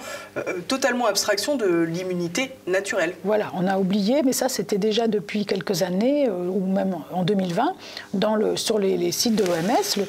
totalement 0.68 1.06
abstraction 1.06 1.56
de 1.56 1.82
l'immunité 1.82 2.52
naturelle. 2.66 3.14
Voilà, 3.24 3.50
on 3.54 3.66
a 3.66 3.78
oublié, 3.78 4.22
mais 4.22 4.32
ça 4.32 4.48
c'était 4.48 4.78
déjà 4.78 5.08
depuis 5.08 5.46
quelques 5.46 5.82
années, 5.82 6.28
ou 6.28 6.66
même 6.66 6.96
en 7.12 7.24
2020, 7.24 7.74
dans 8.14 8.36
le, 8.36 8.56
sur 8.56 8.78
les, 8.78 9.12
sites 9.12 9.34
de 9.34 9.44
l'OMS, 9.44 10.06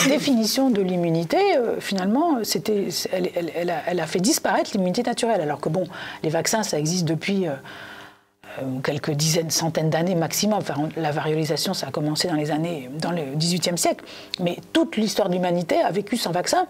la 0.00 0.08
définition 0.08 0.70
de 0.70 0.80
l'immunité, 0.82 1.38
euh, 1.56 1.80
finalement, 1.80 2.38
elle, 3.12 4.00
a, 4.00 4.06
fait 4.06 4.20
disparaître 4.20 4.70
l'immunité 4.72 5.02
naturelle. 5.02 5.40
Alors 5.40 5.60
que 5.60 5.68
bon, 5.68 5.84
les 6.22 6.30
vaccins, 6.30 6.62
ça 6.62 6.78
existe 6.78 7.04
depuis 7.04 7.41
euh, 7.48 7.54
euh, 8.60 8.80
quelques 8.82 9.12
dizaines, 9.12 9.50
centaines 9.50 9.90
d'années 9.90 10.14
maximum. 10.14 10.58
Enfin, 10.58 10.74
la 10.96 11.10
variolisation, 11.10 11.74
ça 11.74 11.88
a 11.88 11.90
commencé 11.90 12.28
dans 12.28 12.34
les 12.34 12.50
années, 12.50 12.90
dans 12.98 13.10
le 13.10 13.22
XVIIIe 13.36 13.78
siècle. 13.78 14.04
Mais 14.40 14.58
toute 14.72 14.96
l'histoire 14.96 15.28
de 15.28 15.34
l'humanité 15.34 15.80
a 15.80 15.90
vécu 15.90 16.16
sans 16.16 16.32
vaccin. 16.32 16.66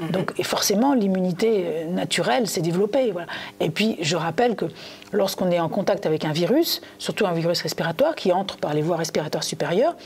Mhm. 0.00 0.10
Donc, 0.10 0.32
et 0.38 0.42
forcément, 0.42 0.94
l'immunité 0.94 1.86
naturelle 1.88 2.48
s'est 2.48 2.60
développée. 2.60 3.12
Et 3.60 3.70
puis, 3.70 3.96
je 4.00 4.16
rappelle 4.16 4.56
que 4.56 4.66
lorsqu'on 5.12 5.50
est 5.50 5.60
en 5.60 5.68
contact 5.68 6.06
avec 6.06 6.24
un 6.24 6.32
virus, 6.32 6.82
surtout 6.98 7.26
un 7.26 7.32
virus 7.32 7.62
respiratoire 7.62 8.14
qui 8.14 8.32
entre 8.32 8.58
par 8.58 8.74
les 8.74 8.82
voies 8.82 8.96
respiratoires 8.96 9.44
supérieures, 9.44 9.96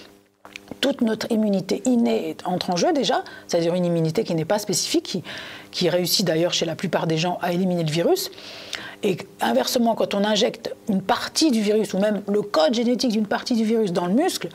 toute 0.80 1.00
notre 1.00 1.30
immunité 1.30 1.82
innée 1.84 2.36
entre 2.44 2.70
en 2.70 2.76
jeu 2.76 2.92
déjà, 2.92 3.24
c'est-à-dire 3.46 3.74
une 3.74 3.84
immunité 3.84 4.24
qui 4.24 4.34
n'est 4.34 4.44
pas 4.44 4.58
spécifique, 4.58 5.22
qui, 5.70 5.88
réussit 5.88 6.26
d'ailleurs 6.26 6.52
chez 6.52 6.66
la 6.66 6.74
plupart 6.74 7.06
des 7.06 7.18
gens 7.18 7.38
à 7.42 7.52
éliminer 7.52 7.84
le 7.84 7.90
virus. 7.90 8.30
Et 9.02 9.18
inversement, 9.40 9.94
quand 9.94 10.14
on 10.14 10.24
injecte 10.24 10.74
une 10.88 11.02
partie 11.02 11.50
du 11.50 11.60
virus, 11.60 11.94
ou 11.94 11.98
même 11.98 12.22
le 12.28 12.42
code 12.42 12.74
génétique 12.74 13.12
d'une 13.12 13.26
partie 13.26 13.54
du 13.54 13.64
virus 13.64 13.92
dans 13.92 14.06
le 14.06 14.14
muscle, 14.14 14.48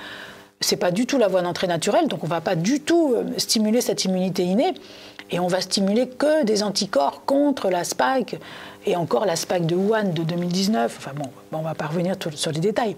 c'est 0.59 0.77
pas 0.77 0.91
du 0.91 1.05
tout 1.05 1.17
la 1.17 1.27
voie 1.27 1.41
d'entrée 1.41 1.67
naturelle, 1.67 2.07
donc 2.07 2.23
on 2.23 2.27
va 2.27 2.41
pas 2.41 2.55
du 2.55 2.79
tout 2.79 3.13
euh, 3.15 3.23
stimuler 3.37 3.81
cette 3.81 4.05
immunité 4.05 4.43
innée, 4.43 4.73
et 5.31 5.39
on 5.39 5.47
va 5.47 5.61
stimuler 5.61 6.07
que 6.07 6.43
des 6.43 6.61
anticorps 6.61 7.23
contre 7.25 7.69
la 7.69 7.83
spike, 7.83 8.35
et 8.85 8.95
encore 8.95 9.25
la 9.25 9.35
spike 9.35 9.65
de 9.65 9.75
Wuhan 9.75 10.13
de 10.13 10.23
2019. 10.23 10.95
Enfin 10.97 11.11
bon, 11.15 11.29
on 11.51 11.61
va 11.61 11.75
pas 11.75 11.87
revenir 11.87 12.15
sur 12.35 12.51
les 12.51 12.59
détails. 12.59 12.95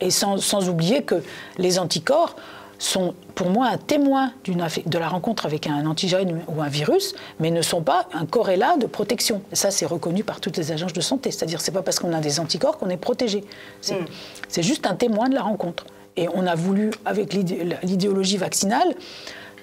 Et 0.00 0.10
sans, 0.10 0.38
sans 0.38 0.68
oublier 0.68 1.02
que 1.02 1.22
les 1.58 1.78
anticorps 1.78 2.36
sont 2.78 3.14
pour 3.34 3.48
moi 3.48 3.68
un 3.68 3.78
témoin 3.78 4.32
de 4.46 4.98
la 4.98 5.08
rencontre 5.08 5.46
avec 5.46 5.66
un 5.66 5.86
antigène 5.86 6.42
ou 6.48 6.60
un 6.60 6.68
virus, 6.68 7.14
mais 7.40 7.50
ne 7.50 7.62
sont 7.62 7.82
pas 7.82 8.08
un 8.12 8.26
corrélat 8.26 8.76
de 8.76 8.86
protection. 8.86 9.42
ça, 9.52 9.70
c'est 9.70 9.86
reconnu 9.86 10.24
par 10.24 10.40
toutes 10.40 10.56
les 10.56 10.72
agences 10.72 10.92
de 10.92 11.00
santé. 11.00 11.30
C'est-à-dire, 11.30 11.60
c'est 11.60 11.72
pas 11.72 11.82
parce 11.82 11.98
qu'on 11.98 12.12
a 12.12 12.20
des 12.20 12.40
anticorps 12.40 12.78
qu'on 12.78 12.90
est 12.90 12.96
protégé. 12.96 13.44
C'est 13.80 14.00
hmm. 14.00 14.62
juste 14.62 14.86
un 14.86 14.94
témoin 14.94 15.28
de 15.28 15.34
la 15.34 15.42
rencontre. 15.42 15.86
Et 16.18 16.28
on 16.34 16.46
a 16.46 16.54
voulu, 16.54 16.90
avec 17.04 17.34
l'idéologie 17.34 18.38
vaccinale, 18.38 18.94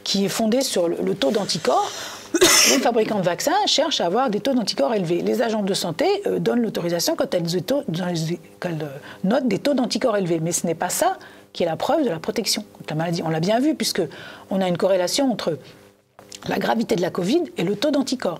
qui 0.03 0.25
est 0.25 0.29
fondée 0.29 0.61
sur 0.61 0.87
le 0.87 1.15
taux 1.15 1.31
d'anticorps, 1.31 1.89
les 2.69 2.79
fabricants 2.79 3.19
de 3.19 3.25
vaccins 3.25 3.51
cherchent 3.65 4.01
à 4.01 4.05
avoir 4.05 4.29
des 4.29 4.39
taux 4.39 4.53
d'anticorps 4.53 4.93
élevés. 4.93 5.21
Les 5.21 5.41
agents 5.41 5.63
de 5.63 5.73
santé 5.73 6.05
euh, 6.25 6.39
donnent 6.39 6.61
l'autorisation 6.61 7.15
quand 7.15 7.33
elles, 7.33 7.43
euh, 7.45 8.87
notent 9.23 9.47
des 9.47 9.59
taux 9.59 9.73
d'anticorps 9.73 10.17
élevés. 10.17 10.39
Mais 10.39 10.51
ce 10.51 10.65
n'est 10.65 10.75
pas 10.75 10.89
ça 10.89 11.17
qui 11.51 11.63
est 11.63 11.67
la 11.67 11.75
preuve 11.75 12.03
de 12.03 12.09
la 12.09 12.19
protection 12.19 12.65
contre 12.73 12.89
la 12.89 12.95
maladie. 12.95 13.21
On 13.23 13.29
l'a 13.29 13.39
bien 13.39 13.59
vu, 13.59 13.75
puisqu'on 13.75 14.61
a 14.61 14.67
une 14.67 14.77
corrélation 14.77 15.31
entre 15.31 15.57
la 16.47 16.57
gravité 16.57 16.95
de 16.95 17.01
la 17.01 17.11
Covid 17.11 17.43
et 17.57 17.63
le 17.63 17.75
taux 17.75 17.91
d'anticorps. 17.91 18.39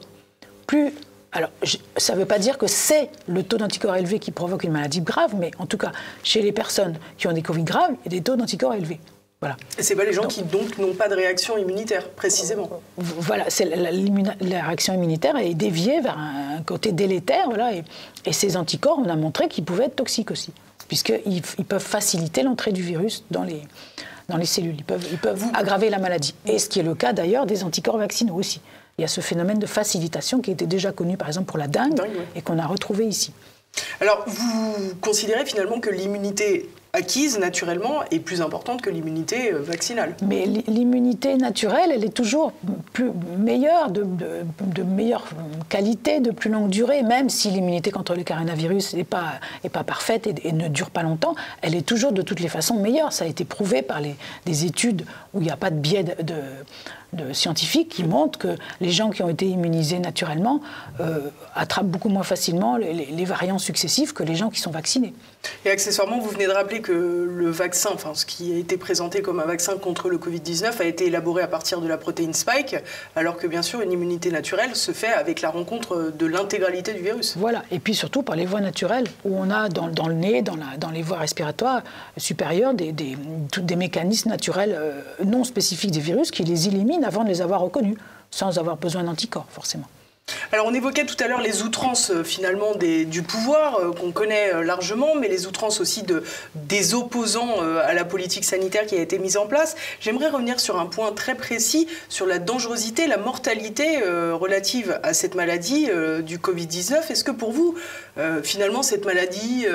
Plus 0.67 0.93
alors, 1.35 1.49
ça 1.97 2.13
ne 2.13 2.19
veut 2.19 2.27
pas 2.27 2.37
dire 2.37 2.59
que 2.59 2.67
c'est 2.67 3.09
le 3.27 3.41
taux 3.41 3.57
d'anticorps 3.57 3.95
élevé 3.95 4.19
qui 4.19 4.29
provoque 4.29 4.63
une 4.63 4.71
maladie 4.71 5.01
grave, 5.01 5.33
mais 5.35 5.49
en 5.57 5.65
tout 5.65 5.79
cas, 5.79 5.91
chez 6.21 6.43
les 6.43 6.51
personnes 6.51 6.95
qui 7.17 7.27
ont 7.27 7.31
des 7.31 7.41
Covid 7.41 7.63
graves, 7.63 7.95
il 8.05 8.11
y 8.11 8.15
a 8.15 8.19
des 8.19 8.23
taux 8.23 8.35
d'anticorps 8.35 8.75
élevés. 8.75 8.99
Voilà. 9.43 9.57
Et 9.77 9.83
c'est 9.83 9.97
pas 9.97 10.05
les 10.05 10.13
gens 10.13 10.25
qui 10.25 10.41
donc 10.41 10.77
n'ont 10.77 10.93
pas 10.93 11.09
de 11.09 11.15
réaction 11.15 11.57
immunitaire, 11.57 12.07
précisément. 12.11 12.69
Voilà, 12.95 13.49
c'est 13.49 13.65
la, 13.65 14.61
réaction 14.63 14.93
immunitaire 14.93 15.35
est 15.35 15.53
déviée 15.53 15.99
vers 15.99 16.17
un, 16.17 16.61
côté 16.65 16.93
délétère, 16.93 17.47
voilà, 17.49 17.71
et, 17.73 18.31
ces 18.31 18.55
anticorps, 18.55 18.99
on 19.05 19.09
a 19.09 19.17
montré 19.17 19.49
qu'ils 19.49 19.65
pouvaient 19.65 19.87
être 19.87 19.97
toxiques 19.97 20.31
aussi, 20.31 20.53
puisqu'ils 20.87 21.41
ils 21.57 21.65
peuvent 21.65 21.83
faciliter 21.83 22.41
l'entrée 22.41 22.71
du 22.71 22.81
virus 22.81 23.25
dans 23.31 23.43
les, 23.43 23.61
dans 24.29 24.37
les 24.37 24.45
cellules, 24.45 24.75
ils 24.77 24.85
peuvent, 24.85 25.05
ils 25.11 25.17
peuvent 25.17 25.43
aggraver 25.53 25.89
la 25.89 25.99
maladie. 25.99 26.35
Et 26.45 26.57
ce 26.57 26.69
qui 26.69 26.79
est 26.79 26.83
le 26.83 26.95
cas 26.95 27.11
d'ailleurs 27.11 27.45
des 27.45 27.65
anticorps 27.65 27.97
vaccinaux 27.97 28.35
aussi. 28.35 28.61
Il 28.97 29.01
y 29.01 29.05
a 29.05 29.09
ce 29.09 29.19
phénomène 29.19 29.59
de 29.59 29.65
facilitation 29.65 30.39
qui 30.39 30.51
était 30.51 30.67
déjà 30.67 30.93
connu 30.93 31.17
par 31.17 31.27
exemple 31.27 31.47
pour 31.47 31.57
la 31.57 31.67
dengue, 31.67 32.01
et 32.33 32.41
qu'on 32.41 32.59
a 32.59 32.65
retrouvé 32.65 33.05
ici. 33.05 33.33
Alors, 33.99 34.23
vous 34.25 34.93
considérez 35.01 35.45
finalement 35.45 35.81
que 35.81 35.89
l'immunité 35.89 36.69
acquise 36.93 37.39
naturellement 37.39 38.03
est 38.11 38.19
plus 38.19 38.41
importante 38.41 38.83
que 38.83 38.91
l'immunité 38.91 39.51
euh, 39.51 39.59
vaccinale. 39.59 40.15
Mais 40.21 40.45
l'immunité 40.45 41.35
naturelle, 41.37 41.91
elle 41.91 42.03
est 42.03 42.13
toujours 42.13 42.53
plus 42.93 43.11
meilleure, 43.37 43.89
de, 43.89 44.05
meilleure 44.83 45.25
qualité, 45.69 46.19
de 46.19 46.29
plus 46.29 46.51
longue 46.51 46.69
durée, 46.69 47.01
même 47.01 47.29
si 47.29 47.49
l'immunité 47.49 47.89
contre 47.89 48.15
le 48.15 48.23
coronavirus 48.23 48.93
n'est 48.93 49.03
pas, 49.03 49.39
pas 49.71 49.83
parfaite 49.83 50.27
et, 50.27 50.51
ne 50.51 50.67
dure 50.67 50.91
pas 50.91 51.01
longtemps, 51.01 51.35
elle 51.63 51.73
est 51.73 51.85
toujours 51.85 52.11
de 52.11 52.21
toutes 52.21 52.39
les 52.39 52.47
façons 52.47 52.75
meilleure. 52.75 53.11
Ça 53.11 53.25
a 53.25 53.27
été 53.27 53.43
prouvé 53.43 53.81
par 53.81 53.99
les, 53.99 54.15
des 54.45 54.65
études 54.65 55.03
où 55.33 55.41
il 55.41 55.45
n'y 55.45 55.51
a 55.51 55.57
pas 55.57 55.71
de 55.71 55.77
biais 55.77 56.03
de 56.03 56.35
scientifiques 57.33 57.89
qui 57.89 58.03
montrent 58.03 58.39
que 58.39 58.55
les 58.81 58.91
gens 58.91 59.09
qui 59.09 59.23
ont 59.23 59.29
été 59.29 59.45
immunisés 59.45 59.99
naturellement 59.99 60.61
euh, 60.99 61.29
attrapent 61.55 61.87
beaucoup 61.87 62.09
moins 62.09 62.23
facilement 62.23 62.77
les, 62.77 63.25
variants 63.25 63.59
successifs 63.59 64.13
que 64.13 64.23
les 64.23 64.35
gens 64.35 64.49
qui 64.49 64.59
sont 64.59 64.71
vaccinés. 64.71 65.13
Et 65.65 65.69
accessoirement, 65.69 66.19
vous 66.19 66.29
venez 66.29 66.45
de 66.45 66.51
rappeler 66.51 66.81
que 66.81 66.91
le 66.91 67.49
vaccin, 67.49 67.89
enfin 67.93 68.13
ce 68.13 68.25
qui 68.25 68.53
a 68.53 68.57
été 68.57 68.77
présenté 68.77 69.21
comme 69.21 69.39
un 69.39 69.45
vaccin 69.45 69.77
contre 69.77 70.09
le 70.09 70.17
Covid-19 70.17 70.81
a 70.81 70.85
été 70.85 71.07
élaboré 71.07 71.41
à 71.41 71.47
partir 71.47 71.79
de 71.79 71.87
la 71.87 71.97
protéine 71.97 72.33
spike, 72.33 72.75
alors 73.15 73.37
que 73.37 73.47
bien 73.47 73.61
sûr 73.61 73.81
une 73.81 73.91
immunité 73.91 74.29
naturelle 74.31 74.75
se 74.75 74.91
fait 74.91 75.13
avec 75.13 75.41
la 75.41 75.49
rencontre 75.49 76.11
de 76.17 76.25
l'intégralité 76.25 76.93
du 76.93 77.01
virus. 77.01 77.35
Voilà, 77.37 77.63
et 77.71 77.79
puis 77.79 77.95
surtout 77.95 78.23
par 78.23 78.35
les 78.35 78.45
voies 78.45 78.61
naturelles, 78.61 79.07
où 79.25 79.37
on 79.37 79.49
a 79.49 79.69
dans, 79.69 80.07
le 80.07 80.13
nez, 80.13 80.41
dans, 80.41 80.55
la, 80.55 80.77
dans, 80.77 80.91
les 80.91 81.01
voies 81.01 81.17
respiratoires 81.17 81.81
supérieures, 82.17 82.73
des, 82.73 82.91
des, 82.91 83.17
des 83.57 83.75
mécanismes 83.75 84.29
naturels 84.29 84.75
euh, 84.77 85.01
non 85.23 85.43
spécifiques 85.43 85.91
des 85.91 85.99
virus 85.99 86.31
qui 86.31 86.43
les 86.43 86.67
éliminent 86.67 87.02
avant 87.03 87.23
de 87.23 87.29
les 87.29 87.41
avoir 87.41 87.61
reconnus, 87.61 87.97
sans 88.31 88.57
avoir 88.59 88.77
besoin 88.77 89.03
d'anticorps 89.03 89.47
forcément. 89.49 89.87
Alors 90.51 90.67
on 90.67 90.73
évoquait 90.73 91.05
tout 91.05 91.21
à 91.21 91.27
l'heure 91.27 91.41
les 91.41 91.63
outrances 91.63 92.11
euh, 92.11 92.23
finalement 92.23 92.75
du 92.75 93.23
pouvoir 93.23 93.77
euh, 93.79 93.91
qu'on 93.91 94.11
connaît 94.11 94.53
euh, 94.53 94.63
largement, 94.63 95.15
mais 95.15 95.27
les 95.27 95.47
outrances 95.47 95.81
aussi 95.81 96.03
de, 96.03 96.23
des 96.55 96.93
opposants 96.93 97.59
à 97.59 97.93
la 97.93 98.05
politique 98.05 98.45
sanitaire 98.45 98.85
qui 98.85 98.95
a 98.95 99.01
été 99.01 99.19
mise 99.19 99.37
en 99.37 99.47
place. 99.47 99.75
J'aimerais 99.99 100.29
revenir 100.29 100.59
sur 100.59 100.79
un 100.79 100.85
point 100.85 101.11
très 101.11 101.35
précis, 101.35 101.87
sur 102.09 102.25
la 102.25 102.39
dangerosité, 102.39 103.07
la 103.07 103.17
mortalité 103.17 103.99
relative 104.03 104.99
à 105.03 105.13
cette 105.13 105.35
maladie 105.35 105.89
du 106.21 106.37
Covid-19. 106.37 107.11
Est-ce 107.11 107.23
que 107.23 107.31
pour 107.31 107.51
vous, 107.51 107.75
finalement, 108.43 108.83
cette 108.83 109.05
maladie, 109.05 109.65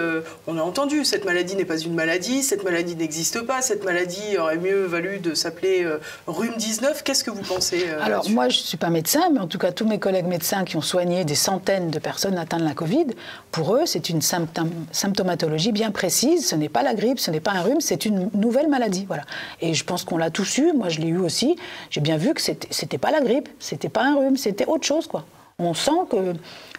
on 0.47 0.57
a 0.59 0.63
entendu, 0.63 1.05
cette 1.05 1.25
maladie 1.25 1.57
n'est 1.57 1.65
pas 1.65 1.79
une 1.79 1.95
maladie, 1.95 2.43
cette 2.43 2.65
maladie 2.65 2.97
n'existe 2.97 3.43
pas, 3.43 3.63
cette 3.63 3.85
maladie 3.85 4.39
aurait 4.39 4.59
mieux 4.59 4.85
valu 4.85 5.19
de 5.19 5.35
s'appeler 5.35 5.87
rhume 6.27 6.57
19. 6.57 7.03
Qu'est-ce 7.03 7.25
que 7.25 7.31
vous 7.31 7.43
pensez 7.43 7.87
Alors 8.01 8.29
moi, 8.31 8.49
je 8.49 8.59
ne 8.59 8.65
suis 8.65 8.77
pas 8.77 8.91
médecin, 8.91 9.29
mais 9.33 9.41
en 9.41 9.47
tout 9.47 9.59
cas 9.59 9.73
tous 9.73 9.87
mes 9.87 9.99
collègues 9.99 10.27
médecins 10.27 10.39
médecins 10.39 10.65
qui 10.65 10.77
ont 10.77 10.81
soigné 10.81 11.25
des 11.25 11.35
centaines 11.35 11.91
de 11.91 11.99
personnes 11.99 12.39
atteintes 12.39 12.61
de 12.61 12.65
la 12.65 12.75
Covid, 12.75 13.07
pour 13.51 13.75
eux, 13.75 13.87
c'est 13.87 14.09
une 14.09 14.21
symptomatologie 14.23 15.73
bien 15.73 15.91
précise. 15.91 16.47
Ce 16.49 16.55
n'est 16.55 16.69
pas 16.69 16.85
la 16.85 16.95
grippe, 16.95 17.19
ce 17.19 17.33
n'est 17.33 17.41
pas 17.41 17.51
un 17.51 17.63
rhume, 17.63 17.81
c'est 17.81 18.07
une 18.07 18.31
nouvelle 18.35 18.69
maladie. 18.69 19.05
Voilà. 19.05 19.25
Et 19.61 19.75
je 19.75 19.85
pense 19.85 20.05
qu'on 20.05 20.17
l'a 20.17 20.31
tous 20.31 20.59
eu. 20.59 20.73
Moi, 20.73 20.91
je 20.91 21.01
l'ai 21.01 21.09
eu 21.09 21.19
aussi. 21.19 21.57
J'ai 21.91 22.01
bien 22.01 22.17
vu 22.17 22.35
que 22.35 22.41
c'était 22.41 22.99
pas 22.99 23.11
la 23.11 23.21
grippe, 23.21 23.49
c'était 23.59 23.89
pas 23.89 24.05
un 24.05 24.17
rhume, 24.17 24.37
c'était 24.37 24.67
autre 24.67 24.87
chose. 24.87 25.09
Quoi. 25.09 25.25
On 25.59 25.75
sent 25.75 26.07
que 26.09 26.35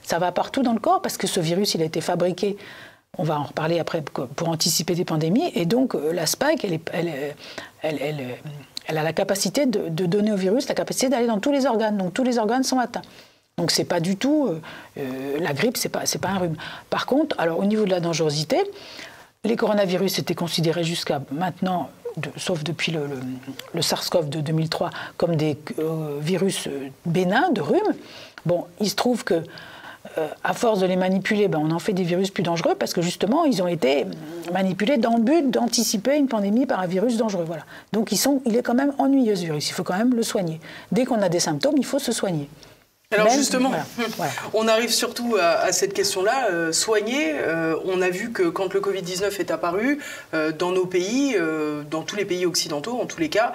ça 0.10 0.18
va 0.18 0.32
partout 0.32 0.64
dans 0.64 0.74
le 0.74 0.80
corps 0.80 1.04
parce 1.04 1.18
que 1.18 1.28
ce 1.28 1.40
virus, 1.40 1.76
il 1.76 1.84
a 1.84 1.86
été 1.86 2.02
fabriqué 2.02 2.58
on 3.18 3.24
va 3.24 3.40
en 3.40 3.44
reparler 3.44 3.80
après 3.80 4.02
pour 4.02 4.50
anticiper 4.50 4.96
des 4.96 5.04
pandémies. 5.04 5.52
Et 5.56 5.66
donc, 5.66 5.94
euh, 5.94 6.14
la 6.14 6.26
spike, 6.26 6.64
elle, 6.64 7.12
a 8.88 9.04
la 9.04 9.14
capacité 9.14 9.66
de, 9.66 10.06
donner 10.06 10.32
au 10.32 10.36
virus 10.36 10.68
la 10.68 10.76
capacité 10.76 11.10
d'aller 11.10 11.28
dans 11.28 11.40
tous 11.40 11.52
les 11.52 11.66
organes. 11.66 11.98
Donc, 11.98 12.14
tous 12.14 12.24
les 12.24 12.38
organes 12.38 12.64
sont 12.64 12.80
atteints. 12.80 13.02
Donc 13.58 13.72
c'est 13.72 13.84
pas 13.84 14.00
du 14.00 14.16
tout 14.16 14.48
euh, 14.48 14.62
euh, 15.00 15.38
la 15.42 15.52
grippe, 15.52 15.76
c'est 15.76 15.90
pas 15.90 16.04
pas 16.22 16.30
un 16.30 16.38
rhume. 16.38 16.56
Par 16.90 17.06
contre, 17.06 17.38
alors 17.38 17.60
au 17.60 17.66
niveau 17.66 17.84
de 17.84 17.90
la 17.90 18.00
dangerosité, 18.00 18.58
les 19.44 19.58
coronavirus 19.58 20.18
étaient 20.20 20.36
considérés 20.36 20.86
jusqu'à 20.86 21.22
maintenant, 21.30 21.90
sauf 22.38 22.64
depuis 22.64 22.94
le, 22.94 23.82
SARS-CoV 23.82 24.30
de 24.30 24.40
2003, 24.40 24.92
comme 25.18 25.36
des 25.36 25.58
virus 26.22 26.70
bénins 27.06 27.50
de 27.50 27.60
rhume. 27.60 27.96
Bon, 28.46 28.66
il 28.80 28.90
se 28.90 28.96
trouve 28.96 29.26
que 29.26 29.44
à 30.44 30.54
force 30.54 30.80
de 30.80 30.86
les 30.86 30.96
manipuler, 30.96 31.48
ben, 31.48 31.60
on 31.62 31.72
en 31.72 31.80
fait 31.80 31.94
des 31.94 32.04
virus 32.04 32.30
plus 32.30 32.44
dangereux 32.44 32.76
parce 32.78 32.94
que 32.94 33.02
justement, 33.02 33.46
ils 33.46 33.62
ont 33.62 33.68
été 33.68 34.06
manipulés 34.54 34.98
dans 34.98 35.16
le 35.18 35.24
but 35.24 35.50
d'anticiper 35.50 36.18
une 36.18 36.28
pandémie 36.28 36.66
par 36.66 36.80
un 36.80 36.88
virus 36.88 37.18
dangereux. 37.18 37.46
Voilà. 37.46 37.64
Donc, 37.94 38.12
ils 38.12 38.18
sont, 38.18 38.42
il 38.46 38.56
est 38.56 38.64
quand 38.64 38.74
même 38.74 38.94
ennuyeux 38.98 39.36
ce 39.36 39.44
virus. 39.44 39.70
Il 39.70 39.74
faut 39.74 39.84
quand 39.84 39.98
même 39.98 40.14
le 40.14 40.24
soigner. 40.24 40.60
Dès 40.92 41.06
qu'on 41.06 41.22
a 41.22 41.30
des 41.30 41.40
symptômes, 41.40 41.76
il 41.78 41.86
faut 41.86 42.00
se 42.00 42.12
soigner. 42.12 42.50
Alors 43.12 43.32
justement, 43.32 43.72
on 44.54 44.68
arrive 44.68 44.92
surtout 44.92 45.36
à, 45.42 45.72
cette 45.72 45.96
question-là, 45.96 46.52
euh, 46.52 46.72
soigner. 46.72 47.32
Euh, 47.34 47.76
on 47.86 48.04
a 48.04 48.10
vu 48.12 48.32
que 48.32 48.44
quand 48.50 48.72
le 48.76 48.82
Covid-19 48.82 49.40
est 49.40 49.50
apparu, 49.50 49.98
euh, 50.36 50.52
dans 50.52 50.72
nos 50.72 50.86
pays, 50.86 51.36
dans 51.90 52.04
tous 52.04 52.16
les 52.16 52.26
pays 52.26 52.46
occidentaux 52.46 53.00
en 53.02 53.08
tous 53.08 53.20
les 53.20 53.30
cas, 53.30 53.54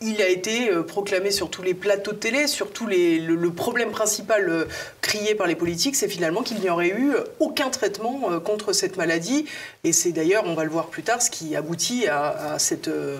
il 0.00 0.22
a 0.22 0.28
été 0.28 0.70
proclamé 0.86 1.32
sur 1.32 1.50
tous 1.50 1.62
les 1.62 1.74
plateaux 1.74 2.12
de 2.12 2.18
télé, 2.18 2.46
sur 2.46 2.70
tous 2.70 2.86
les, 2.86 3.18
le, 3.18 3.50
problème 3.50 3.90
principal 3.90 4.68
crié 5.00 5.34
par 5.34 5.48
les 5.48 5.56
politiques, 5.56 5.96
c'est 5.96 6.08
finalement 6.08 6.42
qu'il 6.42 6.60
n'y 6.60 6.70
aurait 6.70 6.90
eu 6.90 7.14
aucun 7.40 7.70
traitement 7.70 8.40
contre 8.44 8.72
cette 8.72 8.96
maladie. 8.96 9.46
Et 9.82 9.92
c'est 9.92 10.12
d'ailleurs, 10.12 10.44
on 10.46 10.54
va 10.54 10.62
le 10.62 10.70
voir 10.70 10.86
plus 10.86 11.02
tard, 11.02 11.20
ce 11.20 11.30
qui 11.30 11.56
aboutit 11.56 12.06
à, 12.06 12.52
à 12.52 12.58
cette 12.60 12.88
euh, 12.88 13.18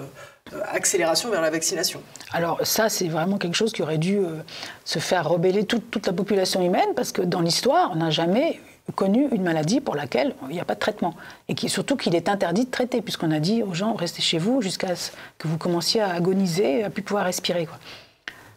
accélération 0.72 1.30
vers 1.30 1.40
la 1.40 1.50
vaccination. 1.50 2.02
Alors 2.32 2.58
ça, 2.64 2.88
c'est 2.88 3.08
vraiment 3.08 3.38
quelque 3.38 3.56
chose 3.56 3.72
qui 3.72 3.82
aurait 3.82 3.98
dû 3.98 4.18
euh, 4.18 4.42
se 4.84 4.98
faire 4.98 5.28
rebeller 5.28 5.64
toute, 5.64 6.06
la 6.06 6.12
population 6.12 6.62
humaine, 6.62 6.88
parce 6.96 7.12
que 7.12 7.22
dans 7.22 7.40
l'histoire, 7.40 7.90
on 7.92 7.96
n'a 7.96 8.10
jamais 8.10 8.60
connu 8.94 9.28
une 9.30 9.42
maladie 9.42 9.80
pour 9.80 9.94
laquelle 9.94 10.34
il 10.48 10.54
n'y 10.54 10.60
a 10.60 10.64
pas 10.64 10.74
de 10.74 10.80
traitement. 10.80 11.14
Et 11.48 11.68
surtout 11.68 11.96
qu'il 11.96 12.14
est 12.16 12.28
interdit 12.28 12.64
de 12.64 12.70
traiter, 12.70 13.02
puisqu'on 13.02 13.30
a 13.30 13.38
dit 13.38 13.62
aux 13.62 13.74
gens, 13.74 13.94
restez 13.94 14.22
chez 14.22 14.38
vous 14.38 14.62
jusqu'à 14.62 14.96
ce 14.96 15.10
que 15.38 15.46
vous 15.46 15.58
commenciez 15.58 16.00
à 16.00 16.12
agoniser, 16.12 16.82
à 16.82 16.90
plus 16.90 17.02
pouvoir 17.02 17.24
respirer. 17.24 17.66
Quoi. 17.66 17.78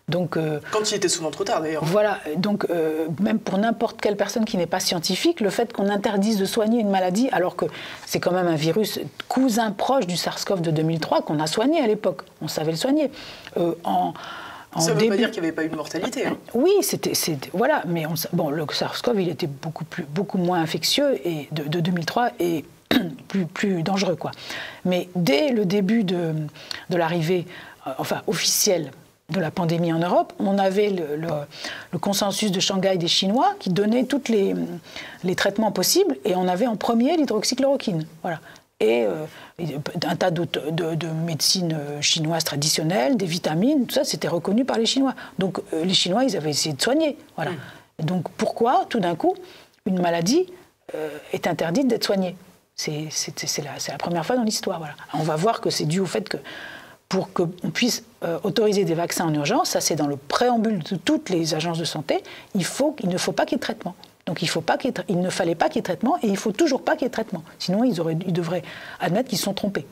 Donc, 0.09 0.35
euh, 0.35 0.59
Quand 0.71 0.91
il 0.91 0.95
était 0.95 1.07
souvent 1.07 1.31
trop 1.31 1.45
tard 1.45 1.61
d'ailleurs. 1.61 1.83
Voilà, 1.85 2.19
donc 2.35 2.65
euh, 2.69 3.07
même 3.21 3.39
pour 3.39 3.57
n'importe 3.57 4.01
quelle 4.01 4.17
personne 4.17 4.43
qui 4.43 4.57
n'est 4.57 4.67
pas 4.67 4.81
scientifique, 4.81 5.39
le 5.39 5.49
fait 5.49 5.71
qu'on 5.71 5.89
interdise 5.89 6.37
de 6.37 6.45
soigner 6.45 6.81
une 6.81 6.89
maladie, 6.89 7.29
alors 7.31 7.55
que 7.55 7.65
c'est 8.05 8.19
quand 8.19 8.31
même 8.31 8.47
un 8.47 8.55
virus 8.55 8.99
cousin 9.29 9.71
proche 9.71 10.05
du 10.05 10.17
SARS-CoV 10.17 10.59
de 10.59 10.71
2003 10.71 11.21
qu'on 11.21 11.39
a 11.39 11.47
soigné 11.47 11.79
à 11.79 11.87
l'époque, 11.87 12.23
on 12.41 12.49
savait 12.49 12.71
le 12.71 12.77
soigner. 12.77 13.11
Euh, 13.55 13.75
en, 13.85 14.13
ça 14.77 14.93
ne 14.93 14.99
veut 14.99 15.07
pas 15.07 15.15
dire 15.15 15.31
qu'il 15.31 15.41
n'y 15.41 15.47
avait 15.47 15.55
pas 15.55 15.63
eu 15.63 15.69
de 15.69 15.75
mortalité. 15.75 16.25
Hein. 16.25 16.35
Oui, 16.53 16.71
c'était, 16.81 17.13
voilà, 17.53 17.83
mais 17.87 18.05
bon, 18.33 18.49
le 18.49 18.65
SARS-CoV 18.69 19.21
il 19.21 19.29
était 19.29 19.47
beaucoup 19.47 19.85
plus, 19.85 20.03
beaucoup 20.03 20.37
moins 20.37 20.59
infectieux 20.59 21.15
et 21.25 21.47
de, 21.51 21.63
de 21.63 21.79
2003 21.79 22.31
et 22.41 22.65
plus, 23.29 23.45
plus 23.45 23.83
dangereux. 23.83 24.15
Quoi. 24.15 24.31
Mais 24.83 25.07
dès 25.15 25.49
le 25.49 25.65
début 25.65 26.03
de, 26.03 26.33
de 26.89 26.97
l'arrivée, 26.97 27.45
enfin 27.97 28.21
officielle, 28.27 28.91
de 29.33 29.39
la 29.41 29.51
pandémie 29.51 29.91
en 29.91 29.99
Europe, 29.99 30.31
on 30.39 30.57
avait 30.57 30.89
le, 30.89 31.17
le, 31.91 31.99
consensus 31.99 32.51
de 32.51 32.59
Shanghai 32.59 32.97
des 32.97 33.07
Chinois 33.07 33.53
qui 33.59 33.69
donnait 33.69 34.05
tous 34.05 34.29
les, 34.29 34.55
les, 35.23 35.35
traitements 35.35 35.71
possibles, 35.71 36.15
et 36.23 36.35
on 36.35 36.47
avait 36.47 36.67
en 36.67 36.77
premier 36.77 37.17
l'hydroxychloroquine. 37.17 38.05
Voilà. 38.21 38.39
Et 38.79 39.05
euh, 39.05 39.25
un 40.05 40.15
tas 40.15 40.31
de, 40.31 40.45
de, 40.71 40.95
de, 40.95 41.07
médecine 41.07 41.77
chinoise 42.01 42.43
traditionnelle, 42.43 43.17
des 43.17 43.25
vitamines, 43.25 43.85
tout 43.85 43.95
ça, 43.95 44.03
c'était 44.03 44.27
reconnu 44.27 44.65
par 44.65 44.77
les 44.77 44.85
Chinois. 44.85 45.15
Donc 45.39 45.59
les 45.71 45.93
Chinois, 45.93 46.23
ils 46.23 46.37
avaient 46.37 46.51
essayé 46.51 46.75
de 46.75 46.81
soigner. 46.81 47.17
Voilà. 47.35 47.51
Mmh. 47.51 48.05
Donc 48.05 48.29
pourquoi, 48.31 48.85
tout 48.89 48.99
d'un 48.99 49.15
coup, 49.15 49.35
une 49.85 50.01
maladie 50.01 50.47
est 51.31 51.47
interdite 51.47 51.87
d'être 51.87 52.03
soignée? 52.03 52.35
C'est 52.75 53.07
la, 53.63 53.71
la, 53.87 53.97
première 53.97 54.25
fois 54.25 54.35
dans 54.35 54.43
l'histoire. 54.43 54.79
Voilà. 54.79 54.95
On 55.13 55.23
va 55.23 55.35
voir 55.35 55.61
que 55.61 55.69
c'est 55.69 55.85
dû 55.85 55.99
au 55.99 56.05
fait 56.05 56.27
que 56.27 56.37
pour 57.13 57.31
qu'on 57.31 57.69
puisse 57.69 58.03
euh, 58.23 58.39
autoriser 58.41 58.85
des 58.85 58.95
vaccins 58.95 59.25
en 59.27 59.33
urgence, 59.35 59.69
ça 59.69 59.81
c'est 59.81 59.95
dans 59.95 60.07
le 60.07 60.17
préambule 60.17 60.79
de 60.79 60.95
toutes 60.95 61.29
les 61.29 61.53
agences 61.53 61.77
de 61.77 61.85
santé, 61.85 62.23
il, 62.55 62.61
ne 62.61 63.17
faut 63.17 63.31
pas 63.31 63.45
qu'il 63.45 63.51
y 63.51 63.55
ait 63.55 63.57
de 63.57 63.61
traitement. 63.61 63.93
Donc 64.25 64.41
il, 64.41 65.19
ne 65.21 65.29
fallait 65.29 65.53
pas 65.53 65.67
qu'il 65.67 65.75
y 65.75 65.79
ait 65.79 65.83
traitement 65.83 66.17
et 66.23 66.25
il 66.25 66.31
ne 66.31 66.37
faut 66.37 66.51
toujours 66.51 66.81
pas 66.81 66.93
qu'il 66.93 67.03
y 67.03 67.05
ait 67.05 67.11
traitement. 67.11 67.43
Sinon 67.59 67.83
ils, 67.83 68.01
ils 68.25 68.33
devraient 68.33 68.63
admettre 68.99 69.29
qu'ils 69.29 69.37
sont 69.37 69.53
trompés. 69.53 69.85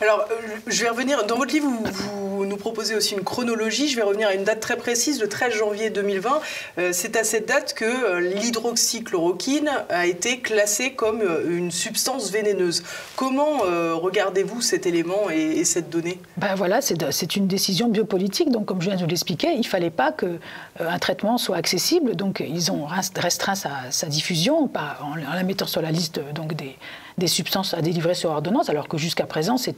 Alors, 0.00 0.26
euh, 0.30 0.34
je 0.66 0.82
vais 0.82 0.90
revenir. 0.90 1.26
Dans 1.26 1.36
votre 1.36 1.52
livre, 1.52 1.68
vous, 1.68 2.46
nous 2.46 2.56
proposez 2.56 2.94
aussi 2.94 3.14
une 3.14 3.24
chronologie. 3.24 3.88
Je 3.88 3.96
vais 3.96 4.02
revenir 4.02 4.28
à 4.28 4.34
une 4.34 4.44
date 4.44 4.60
très 4.60 4.76
précise, 4.76 5.20
le 5.20 5.28
13 5.28 5.54
janvier 5.54 5.90
2020. 5.90 6.40
Euh, 6.78 6.90
c'est 6.92 7.16
à 7.16 7.24
cette 7.24 7.48
date 7.48 7.74
que 7.74 7.84
euh, 7.84 8.20
l'hydroxychloroquine 8.20 9.70
a 9.88 10.06
été 10.06 10.38
classée 10.38 10.92
comme 10.92 11.22
une 11.48 11.70
substance 11.72 12.30
vénéneuse. 12.30 12.82
Comment 13.16 13.58
regardez-vous 13.58 14.60
cet 14.60 14.86
élément 14.86 15.30
et, 15.30 15.64
cette 15.64 15.90
donnée? 15.90 16.18
Ben 16.36 16.54
voilà, 16.54 16.80
c'est 16.80 17.36
une 17.36 17.46
décision 17.46 17.88
biopolitique. 17.88 18.50
Donc, 18.50 18.66
comme 18.66 18.80
je 18.80 18.90
viens 18.90 18.98
de 18.98 19.06
l'expliquer, 19.06 19.48
il 19.52 19.60
ne 19.60 19.64
fallait 19.64 19.90
pas 19.90 20.12
qu'un 20.12 20.98
traitement 20.98 21.38
soit 21.38 21.56
accessible. 21.56 22.14
Donc, 22.14 22.42
ils 22.46 22.70
ont 22.70 22.86
restreint 22.86 23.54
sa, 23.54 24.06
diffusion 24.06 24.70
en, 24.74 25.14
la 25.14 25.42
mettant 25.42 25.66
sur 25.66 25.82
la 25.82 25.90
liste 25.90 26.20
donc, 26.34 26.54
des 26.54 26.76
des 27.18 27.26
substances 27.26 27.74
à 27.74 27.82
délivrer 27.82 28.14
sur 28.14 28.30
ordonnance, 28.30 28.70
alors 28.70 28.88
que 28.88 28.96
jusqu'à 28.96 29.26
présent, 29.26 29.56
ça 29.56 29.70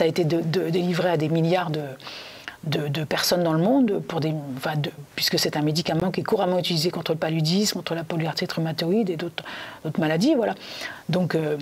a 0.00 0.06
été 0.06 0.24
de, 0.24 0.40
délivré 0.70 1.10
à 1.10 1.16
des 1.16 1.28
milliards 1.28 1.70
de, 1.70 1.80
de, 2.64 3.04
personnes 3.04 3.42
dans 3.42 3.52
le 3.52 3.62
monde, 3.62 4.02
pour 4.06 4.20
des, 4.20 4.32
puisque 5.16 5.38
c'est 5.38 5.56
un 5.56 5.62
médicament 5.62 6.10
qui 6.10 6.20
est 6.20 6.24
couramment 6.24 6.58
utilisé 6.58 6.90
contre 6.90 7.12
le 7.12 7.18
paludisme, 7.18 7.78
contre 7.78 7.94
la 7.94 8.04
polyarthrite 8.04 8.52
rhumatoïde 8.52 9.10
et 9.10 9.16
d'autres, 9.16 9.44
maladies. 9.98 10.34
Voilà. 10.34 10.54
Donc, 11.08 11.34
euh, 11.34 11.56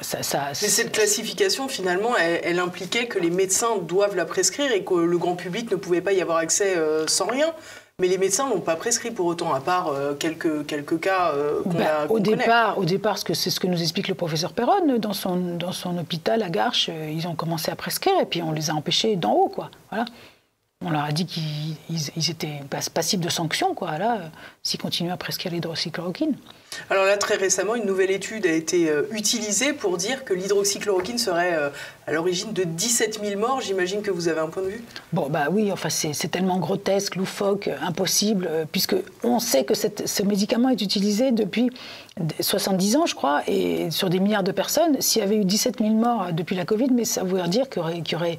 Mais 0.00 0.54
cette 0.54 0.92
classification, 0.92 1.68
finalement, 1.68 2.16
elle, 2.16 2.58
impliquait 2.58 3.06
que 3.06 3.18
les 3.18 3.30
médecins 3.30 3.76
doivent 3.82 4.16
la 4.16 4.24
prescrire 4.24 4.72
et 4.72 4.82
que 4.82 4.94
le 4.94 5.18
grand 5.18 5.36
public 5.36 5.70
ne 5.70 5.76
pouvait 5.76 6.00
pas 6.00 6.12
y 6.12 6.22
avoir 6.22 6.38
accès 6.38 6.76
euh, 6.76 7.06
sans 7.06 7.26
rien. 7.26 7.52
Mais 7.98 8.08
les 8.08 8.18
médecins 8.18 8.46
n'ont 8.50 8.60
pas 8.60 8.76
prescrit 8.76 9.10
pour 9.10 9.24
autant, 9.24 9.54
à 9.54 9.60
part 9.60 9.88
euh, 9.88 10.12
quelques, 10.12 10.66
quelques 10.66 11.00
cas 11.00 11.32
euh, 11.32 11.62
qu'on 11.62 11.70
bah, 11.70 12.02
a, 12.02 12.06
au, 12.10 12.20
départ, 12.20 12.76
au 12.76 12.84
départ, 12.84 13.16
c'est 13.16 13.48
ce 13.48 13.58
que 13.58 13.66
nous 13.66 13.80
explique 13.80 14.08
le 14.08 14.14
professeur 14.14 14.52
Perron, 14.52 14.98
dans 14.98 15.14
son, 15.14 15.56
dans 15.56 15.72
son 15.72 15.96
hôpital 15.96 16.42
à 16.42 16.50
Garches, 16.50 16.90
euh, 16.92 17.08
ils 17.10 17.26
ont 17.26 17.34
commencé 17.34 17.70
à 17.70 17.74
prescrire 17.74 18.12
et 18.20 18.26
puis 18.26 18.42
on 18.42 18.52
les 18.52 18.68
a 18.68 18.74
empêchés 18.74 19.16
d'en 19.16 19.32
haut. 19.32 19.48
Quoi. 19.48 19.70
Voilà. 19.88 20.04
On 20.84 20.90
leur 20.90 21.04
a 21.04 21.12
dit 21.12 21.24
qu'ils 21.24 22.30
étaient 22.30 22.60
passibles 22.92 23.24
de 23.24 23.30
sanctions, 23.30 23.72
quoi, 23.72 23.96
là, 23.96 24.30
s'ils 24.62 24.78
continuaient 24.78 25.10
à 25.10 25.16
prescrire 25.16 25.50
l'hydroxychloroquine. 25.50 26.34
Alors 26.90 27.06
là, 27.06 27.16
très 27.16 27.36
récemment, 27.36 27.76
une 27.76 27.86
nouvelle 27.86 28.10
étude 28.10 28.44
a 28.44 28.52
été 28.52 28.90
euh, 28.90 29.04
utilisée 29.10 29.72
pour 29.72 29.96
dire 29.96 30.22
que 30.26 30.34
l'hydroxychloroquine 30.34 31.16
serait 31.16 31.54
euh, 31.54 31.70
à 32.06 32.12
l'origine 32.12 32.52
de 32.52 32.64
17 32.64 33.20
000 33.24 33.40
morts. 33.40 33.62
J'imagine 33.62 34.02
que 34.02 34.10
vous 34.10 34.28
avez 34.28 34.40
un 34.40 34.48
point 34.48 34.62
de 34.62 34.68
vue 34.68 34.84
Bon, 35.14 35.30
bah 35.30 35.46
oui, 35.50 35.72
enfin, 35.72 35.88
c'est 35.88 36.30
tellement 36.30 36.58
grotesque, 36.58 37.16
loufoque, 37.16 37.70
impossible, 37.80 38.46
euh, 38.46 38.64
puisque 38.70 38.96
on 39.24 39.38
sait 39.38 39.64
que 39.64 39.72
ce 39.72 40.22
médicament 40.24 40.68
est 40.68 40.82
utilisé 40.82 41.30
depuis 41.30 41.70
70 42.38 42.96
ans, 42.96 43.06
je 43.06 43.14
crois, 43.14 43.42
et 43.46 43.90
sur 43.90 44.10
des 44.10 44.20
milliards 44.20 44.42
de 44.42 44.52
personnes. 44.52 45.00
S'il 45.00 45.22
y 45.22 45.24
avait 45.24 45.36
eu 45.36 45.44
17 45.46 45.78
000 45.78 45.94
morts 45.94 46.34
depuis 46.34 46.54
la 46.54 46.66
Covid, 46.66 46.88
mais 46.92 47.06
ça 47.06 47.24
voudrait 47.24 47.48
dire 47.48 47.70
qu'il 47.70 47.82
y 48.12 48.14
aurait 48.14 48.38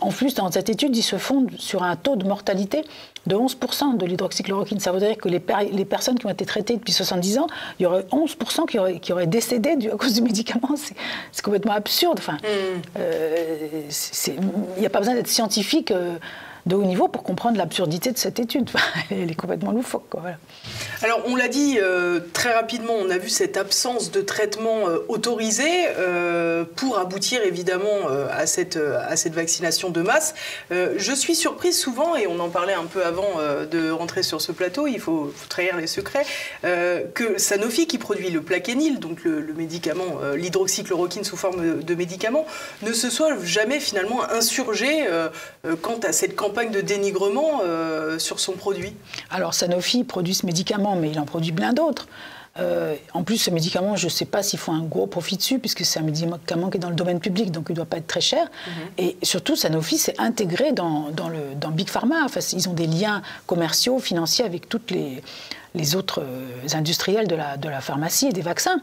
en 0.00 0.10
plus, 0.10 0.34
dans 0.34 0.50
cette 0.50 0.68
étude, 0.68 0.96
ils 0.96 1.02
se 1.02 1.16
fondent 1.16 1.50
sur 1.58 1.82
un 1.82 1.96
taux 1.96 2.16
de 2.16 2.26
mortalité 2.26 2.84
de 3.26 3.36
11% 3.36 3.96
de 3.96 4.06
l'hydroxychloroquine. 4.06 4.80
Ça 4.80 4.92
voudrait 4.92 5.08
dire 5.08 5.18
que 5.18 5.28
les, 5.28 5.42
les, 5.72 5.84
personnes 5.84 6.18
qui 6.18 6.26
ont 6.26 6.30
été 6.30 6.46
traitées 6.46 6.76
depuis 6.76 6.92
70 6.92 7.38
ans, 7.38 7.46
il 7.78 7.82
y 7.82 7.86
aurait 7.86 8.06
11% 8.10 8.66
qui 8.66 8.78
auraient, 8.78 8.98
qui 8.98 9.12
auraient 9.12 9.26
décédé 9.26 9.76
à 9.92 9.96
cause 9.96 10.14
du 10.14 10.22
médicament. 10.22 10.74
C'est 11.32 11.44
complètement 11.44 11.72
absurde. 11.72 12.18
Enfin, 12.18 12.34
mm. 12.34 12.46
euh, 12.98 13.82
il 14.26 14.80
n'y 14.80 14.86
a 14.86 14.90
pas 14.90 14.98
besoin 15.00 15.14
d'être 15.14 15.28
scientifique. 15.28 15.90
Euh, 15.90 16.18
de 16.68 16.76
haut 16.76 16.84
niveau 16.84 17.08
pour 17.08 17.24
comprendre 17.24 17.58
l'absurdité 17.58 18.12
de 18.12 18.18
cette 18.18 18.38
étude. 18.38 18.70
Elle 19.10 19.30
est 19.30 19.34
complètement 19.34 19.72
loufoque. 19.72 20.04
Alors, 21.02 21.22
on 21.26 21.34
l'a 21.34 21.48
dit 21.48 21.78
euh, 21.80 22.20
très 22.32 22.52
rapidement, 22.52 22.92
on 22.94 23.10
a 23.10 23.18
vu 23.18 23.28
cette 23.28 23.56
absence 23.56 24.10
de 24.10 24.20
traitement 24.20 24.88
euh, 24.88 24.98
autorisé 25.08 25.64
euh, 25.96 26.64
pour 26.76 26.98
aboutir 26.98 27.42
évidemment 27.42 27.88
à, 28.30 28.46
cette, 28.46 28.76
à 28.76 29.16
cette 29.16 29.34
vaccination 29.34 29.90
de 29.90 30.02
masse. 30.02 30.34
je 30.70 31.12
suis 31.14 31.34
surprise 31.34 31.78
souvent, 31.78 32.16
et 32.16 32.26
on 32.26 32.38
en 32.40 32.48
parlait 32.48 32.74
un 32.74 32.84
peu 32.84 33.04
avant 33.04 33.38
de 33.70 33.90
rentrer 33.90 34.22
sur 34.22 34.40
ce 34.40 34.52
plateau, 34.52 34.86
il 34.86 35.00
faut, 35.00 35.32
trahir 35.48 35.76
les 35.76 35.86
secrets, 35.86 36.24
que 36.62 37.38
Sanofi, 37.38 37.86
qui 37.86 37.98
produit 37.98 38.30
le 38.30 38.42
plaquenil, 38.42 38.98
donc 38.98 39.24
le, 39.24 39.40
le 39.40 39.54
médicament, 39.54 40.18
l'hydroxychloroquine 40.34 41.24
sous 41.24 41.36
forme 41.36 41.80
de 41.80 41.94
médicament, 41.94 42.46
ne 42.82 42.92
se 42.92 43.08
soit 43.08 43.32
jamais 43.42 43.80
finalement 43.80 44.22
insurgé 44.30 45.06
quant 45.82 45.98
à 46.02 46.12
cette 46.12 46.36
campagne 46.36 46.57
de 46.66 46.80
dénigrement 46.80 47.60
euh, 47.64 48.18
sur 48.18 48.40
son 48.40 48.52
produit 48.52 48.92
Alors 49.30 49.54
Sanofi 49.54 50.04
produit 50.04 50.34
ce 50.34 50.46
médicament, 50.46 50.96
mais 50.96 51.10
il 51.10 51.18
en 51.20 51.24
produit 51.24 51.52
plein 51.52 51.72
d'autres. 51.72 52.06
Euh, 52.58 52.96
en 53.14 53.22
plus, 53.22 53.38
ce 53.38 53.50
médicament, 53.50 53.94
je 53.94 54.06
ne 54.06 54.10
sais 54.10 54.24
pas 54.24 54.42
s'il 54.42 54.58
faut 54.58 54.72
un 54.72 54.82
gros 54.82 55.06
profit 55.06 55.36
dessus, 55.36 55.58
puisque 55.60 55.84
c'est 55.84 56.00
un 56.00 56.02
médicament 56.02 56.70
qui 56.70 56.76
est 56.76 56.80
dans 56.80 56.90
le 56.90 56.96
domaine 56.96 57.20
public, 57.20 57.52
donc 57.52 57.66
il 57.68 57.72
ne 57.72 57.76
doit 57.76 57.84
pas 57.84 57.98
être 57.98 58.08
très 58.08 58.20
cher. 58.20 58.46
Mhm. 58.46 58.72
Et 58.98 59.16
surtout, 59.22 59.54
Sanofi 59.54 59.96
s'est 59.96 60.16
intégré 60.18 60.72
dans, 60.72 61.10
dans, 61.10 61.28
le, 61.28 61.54
dans 61.54 61.70
Big 61.70 61.88
Pharma. 61.88 62.24
Enfin, 62.24 62.40
ils 62.52 62.68
ont 62.68 62.72
des 62.72 62.88
liens 62.88 63.22
commerciaux, 63.46 64.00
financiers 64.00 64.44
avec 64.44 64.68
toutes 64.68 64.90
les, 64.90 65.22
les 65.74 65.94
autres 65.94 66.22
euh, 66.22 66.76
industriels 66.76 67.28
de 67.28 67.36
la, 67.36 67.56
de 67.56 67.68
la 67.68 67.80
pharmacie 67.80 68.26
et 68.26 68.32
des 68.32 68.42
vaccins. 68.42 68.80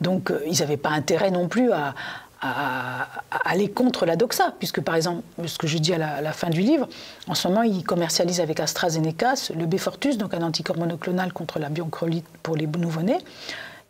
Donc, 0.00 0.32
ils 0.46 0.60
n'avaient 0.60 0.78
pas 0.78 0.88
intérêt 0.88 1.30
non 1.30 1.46
plus 1.46 1.72
à, 1.72 1.94
à, 2.40 3.06
aller 3.44 3.70
contre 3.70 4.06
la 4.06 4.16
doxa, 4.16 4.54
puisque 4.58 4.80
par 4.80 4.94
exemple, 4.94 5.22
ce 5.46 5.58
que 5.58 5.66
je 5.66 5.78
dis 5.78 5.92
à 5.92 6.20
la, 6.20 6.32
fin 6.32 6.48
du 6.48 6.60
livre, 6.60 6.88
en 7.28 7.34
ce 7.34 7.48
moment, 7.48 7.62
ils 7.62 7.84
commercialisent 7.84 8.40
avec 8.40 8.60
AstraZeneca 8.60 9.34
le 9.54 9.66
Befortus, 9.66 10.16
donc 10.16 10.34
un 10.34 10.42
anticorps 10.42 10.78
monoclonal 10.78 11.32
contre 11.32 11.58
la 11.58 11.68
bioncrolite 11.68 12.26
pour 12.42 12.56
les 12.56 12.66
nouveau-nés. 12.66 13.18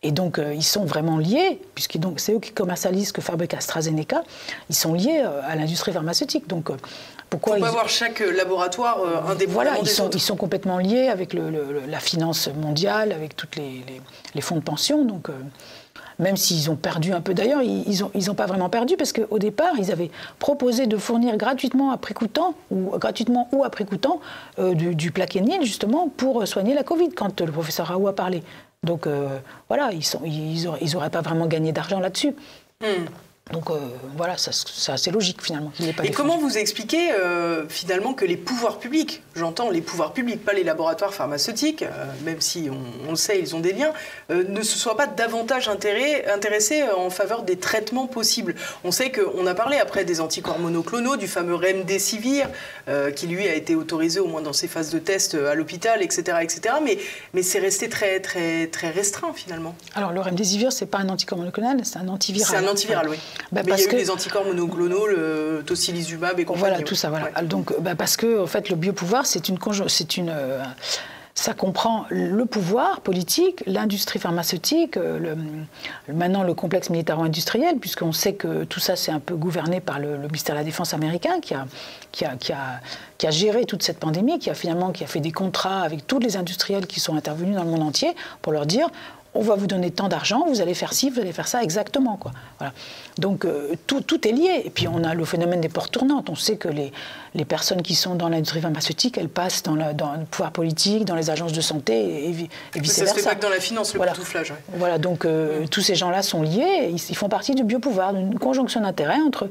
Et 0.03 0.13
donc, 0.13 0.39
euh, 0.39 0.55
ils 0.55 0.65
sont 0.65 0.85
vraiment 0.85 1.19
liés, 1.19 1.61
puisque 1.75 1.99
c'est 2.17 2.33
eux 2.33 2.41
qui 2.41 2.53
commercialisent, 2.53 3.13
que 3.13 3.21
fabrique 3.21 3.53
AstraZeneca, 3.53 4.23
ils 4.71 4.75
sont 4.75 4.95
liés 4.95 5.23
euh, 5.23 5.43
à 5.45 5.57
l'industrie 5.57 5.93
pharmaceutique. 5.93 6.49
Donc, 6.49 6.71
euh, 6.71 6.77
pourquoi 7.29 7.59
Il 7.59 7.61
faut 7.61 7.67
pas 7.67 7.73
voir 7.73 7.89
chaque 7.89 8.21
laboratoire 8.21 8.99
indépendamment 9.29 9.53
voilà, 9.53 9.79
ils 9.83 9.89
sont, 9.89 10.09
Ils 10.11 10.21
sont 10.21 10.37
complètement 10.37 10.79
liés 10.79 11.09
avec 11.09 11.35
la 11.35 12.01
finance 12.01 12.49
mondiale, 12.49 13.13
avec 13.13 13.37
tous 13.37 13.49
les, 13.57 13.85
les, 14.35 14.41
fonds 14.41 14.57
de 14.57 14.63
pension. 14.63 15.05
Donc, 15.05 15.29
même 16.21 16.37
s'ils 16.37 16.71
ont 16.71 16.77
perdu 16.77 17.13
un 17.13 17.21
peu. 17.21 17.35
D'ailleurs, 17.35 17.63
ils 17.63 18.27
n'ont 18.27 18.35
pas 18.35 18.47
vraiment 18.47 18.69
perdu 18.69 18.97
parce 18.97 19.13
qu'au 19.13 19.39
départ, 19.39 19.73
ils 19.79 19.91
avaient 19.91 20.11
proposé 20.39 20.87
de 20.87 20.97
fournir 20.97 21.37
gratuitement 21.37 21.91
après 21.91 22.15
ou 22.71 22.93
gratuitement 22.99 23.49
ou 23.53 23.65
après 23.65 23.85
coûtant, 23.85 24.21
euh, 24.59 24.75
du, 24.75 24.95
du 24.95 25.13
justement 25.63 26.09
pour 26.09 26.47
soigner 26.47 26.75
la 26.75 26.85
Covid 26.85 27.11
quand 27.11 27.41
le 27.41 27.51
professeur 27.51 27.87
Raoult 27.87 28.07
a 28.07 28.15
parlé. 28.15 28.43
Donc 28.85 29.07
euh, 29.07 29.39
voilà, 29.69 29.91
ils 29.93 30.93
n'auraient 30.93 31.11
pas 31.11 31.21
vraiment 31.21 31.47
gagné 31.47 31.73
d'argent 31.73 32.01
là-dessus. 32.01 32.35
Hmm. 32.81 33.07
Donc 33.53 33.71
euh, 33.71 33.75
voilà, 34.17 34.37
c'est 34.37 34.93
assez 34.93 35.11
logique 35.11 35.43
finalement. 35.43 35.73
Et 36.05 36.11
comment 36.13 36.39
vous 36.39 36.57
expliquez 36.57 37.13
euh, 37.13 37.69
finalement 37.69 38.15
que 38.15 38.25
les 38.25 38.37
pouvoirs 38.37 38.79
publics, 38.79 39.23
j'entends 39.35 39.71
les 39.71 39.81
pouvoirs 39.81 40.13
publics, 40.13 40.45
pas 40.45 40.53
les 40.53 40.63
laboratoires 40.63 41.13
pharmaceutiques, 41.13 41.83
euh, 41.83 42.07
même 42.25 42.41
si 42.41 42.69
on, 42.71 43.11
le 43.11 43.17
sait, 43.17 43.41
ils 43.41 43.57
ont 43.57 43.61
des 43.61 43.73
liens, 43.73 43.93
ne 44.31 44.63
se 44.63 44.79
soient 44.79 44.97
pas 44.97 45.07
davantage 45.07 45.69
intéressés 45.69 46.85
en 46.97 47.11
faveur 47.11 47.43
des 47.43 47.57
traitements 47.57 48.07
possibles 48.07 48.55
On 48.85 48.93
sait 48.93 49.11
qu'on 49.11 49.47
a 49.47 49.55
parlé 49.55 49.79
après 49.79 50.05
des 50.05 50.21
anticorps 50.21 50.59
monoclonaux, 50.59 51.17
du 51.17 51.27
fameux 51.27 51.55
remdesivir, 51.55 52.49
qui 53.17 53.27
lui 53.27 53.49
a 53.49 53.55
été 53.55 53.75
autorisé 53.75 54.21
au 54.21 54.27
moins 54.27 54.43
dans 54.43 54.53
ses 54.53 54.69
phases 54.69 54.91
de 54.91 54.99
test 54.99 55.35
à 55.35 55.55
l'hôpital, 55.55 56.03
etc., 56.03 56.39
etc. 56.43 56.77
Mais, 56.85 56.99
mais 57.35 57.43
c'est 57.43 57.59
resté 57.59 57.89
très, 57.89 58.21
très, 58.21 58.69
très 58.69 58.91
restreint 58.91 59.33
finalement. 59.35 59.75
Alors 59.95 60.13
le 60.13 60.21
remdesivir, 60.21 60.73
c'est 60.73 60.87
pas 60.87 60.99
un 60.99 61.09
anticorps 61.09 61.39
monoclonal, 61.39 61.81
c'est 61.85 61.99
un 61.99 62.09
antiviral. 62.09 62.49
C'est 62.49 62.57
un 62.57 62.71
antiviral, 62.71 63.09
oui. 63.09 63.19
Bah, 63.53 63.63
il 63.65 63.69
y 63.69 63.73
a 63.73 63.93
eu 63.93 63.97
les 63.97 64.11
anticorps 64.11 64.45
monoclonaux, 64.45 65.07
le 65.07 65.63
tocilizumab 65.67 66.39
et 66.39 66.45
compagnie. 66.45 66.69
Voilà, 66.69 66.83
tout 66.83 66.95
ça. 66.95 67.11
Voilà. 67.11 67.31
Donc, 67.43 67.73
bah, 67.81 67.95
parce 67.95 68.17
que 68.17 68.41
en 68.41 68.47
fait, 68.47 68.69
le 68.69 68.77
biopouvoir, 68.77 69.27
c'est 69.27 69.49
une, 69.49 69.59
c'est 69.89 70.17
une, 70.17 70.31
euh, 70.31 70.63
ça 71.35 71.55
comprend 71.55 72.05
le 72.11 72.45
pouvoir 72.45 73.01
politique, 73.01 73.63
l'industrie 73.67 74.19
pharmaceutique, 74.19 74.97
le, 74.97 75.37
maintenant 76.13 76.43
le 76.43 76.53
complexe 76.53 76.91
militaro-industriel, 76.91 77.79
puisqu'on 77.79 78.13
sait 78.13 78.35
que 78.35 78.65
tout 78.65 78.81
ça 78.81 78.95
c'est 78.95 79.11
un 79.11 79.21
peu 79.21 79.37
gouverné 79.37 79.81
par 79.81 79.99
le, 79.99 80.19
ministère 80.19 80.55
de 80.55 80.61
la 80.61 80.65
Défense 80.65 80.93
américain 80.93 81.41
qui 81.41 81.55
a, 81.55 81.67
qui, 82.13 82.25
a, 82.25 82.37
qui, 82.37 82.53
a, 82.53 82.81
qui 83.17 83.27
a, 83.27 83.31
géré 83.31 83.65
toute 83.65 83.83
cette 83.83 83.99
pandémie, 83.99 84.39
qui 84.39 84.51
a 84.51 84.55
finalement 84.55 84.91
qui 84.91 85.03
a 85.03 85.07
fait 85.07 85.21
des 85.21 85.33
contrats 85.33 85.81
avec 85.81 86.07
tous 86.07 86.19
les 86.19 86.37
industriels 86.37 86.87
qui 86.87 87.01
sont 87.01 87.17
intervenus 87.17 87.57
dans 87.57 87.65
le 87.65 87.71
monde 87.71 87.85
entier 87.85 88.15
pour 88.43 88.53
leur 88.53 88.67
dire 88.67 88.89
on 89.35 89.43
va 89.43 89.55
vous 89.55 89.67
donner 89.67 89.91
tant 89.91 90.09
d'argent, 90.09 90.45
vous 90.49 90.61
allez 90.61 90.75
faire 90.75 90.93
ci, 90.93 91.09
vous 91.09 91.21
allez 91.21 91.33
faire 91.33 91.47
ça 91.47 91.63
exactement. 91.63 92.17
Quoi. 92.17 92.33
Voilà. 92.59 92.73
Donc 93.19 93.45
euh, 93.45 93.75
tout, 93.87 94.01
tout, 94.01 94.27
est 94.27 94.33
lié. 94.33 94.63
Et 94.65 94.71
puis 94.71 94.89
on 94.89 95.05
a 95.05 95.15
le 95.15 95.25
phénomène 95.25 95.61
des 95.61 95.69
portes 95.69 95.93
tournantes. 95.93 96.29
On 96.31 96.35
sait 96.35 96.57
que 96.57 96.69
les, 96.69 96.93
les 97.35 97.45
personnes 97.45 97.83
qui 97.83 97.95
sont 97.95 98.17
dans 98.17 98.29
l'industrie 98.29 98.61
pharmaceutique, 98.61 99.19
elles 99.19 99.29
passent 99.29 99.63
dans, 99.63 99.77
dans, 99.95 100.15
le 100.15 100.25
pouvoir 100.25 100.51
politique, 100.51 101.05
dans 101.05 101.15
les 101.15 101.31
agences 101.31 101.53
de 101.53 101.61
santé 101.61 101.95
et, 101.95 102.29
et 102.29 102.33
vice-versa. 102.81 103.07
Ça 103.07 103.15
se 103.15 103.21
fait 103.21 103.29
pas 103.29 103.35
que 103.37 103.43
dans 103.43 103.51
la 103.51 103.61
finance, 103.61 103.95
le 103.95 103.99
voilà. 103.99 104.15
Voilà, 104.75 104.99
donc 104.99 105.25
euh, 105.25 105.67
tous 105.71 105.81
ces 105.81 105.95
gens-là 105.95 106.23
sont 106.23 106.43
liés. 106.43 106.91
Ils, 106.91 107.17
font 107.17 107.29
partie 107.29 107.55
du 107.55 107.63
biopouvoir, 107.63 108.15
d'une 108.15 108.39
conjonction 108.39 108.81
d'intérêts 108.81 109.21
entre 109.25 109.49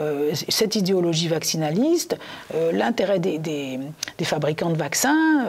euh, 0.00 0.32
cette 0.48 0.76
idéologie 0.76 1.28
vaccinaliste, 1.28 2.16
l'intérêt 2.72 3.18
des, 3.18 3.38
des, 3.38 3.78
des, 4.18 4.24
fabricants 4.24 4.70
de 4.70 4.76
vaccins 4.76 5.46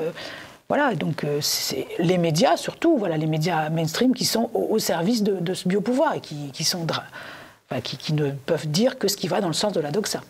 voilà, 0.76 0.96
donc 0.96 1.24
euh, 1.24 1.38
c'est 1.40 1.86
les 2.00 2.18
médias 2.18 2.58
surtout, 2.58 2.98
voilà, 2.98 3.16
les 3.16 3.28
médias 3.28 3.70
mainstream 3.70 4.16
qui 4.16 4.26
sont 4.26 4.50
au, 4.56 4.80
service 4.80 5.22
de, 5.22 5.54
ce 5.54 5.68
biopouvoir 5.68 6.16
et 6.16 6.20
qui, 6.20 6.50
qui 6.52 6.64
sont, 6.64 6.88
qui, 7.84 8.14
ne 8.14 8.32
peuvent 8.32 8.66
dire 8.66 8.98
que 8.98 9.08
ce 9.08 9.16
qui 9.16 9.28
va 9.28 9.40
dans 9.40 9.50
le 9.50 9.54
sens 9.54 9.72
de 9.74 9.80
la 9.80 9.92
doxa. 9.92 10.22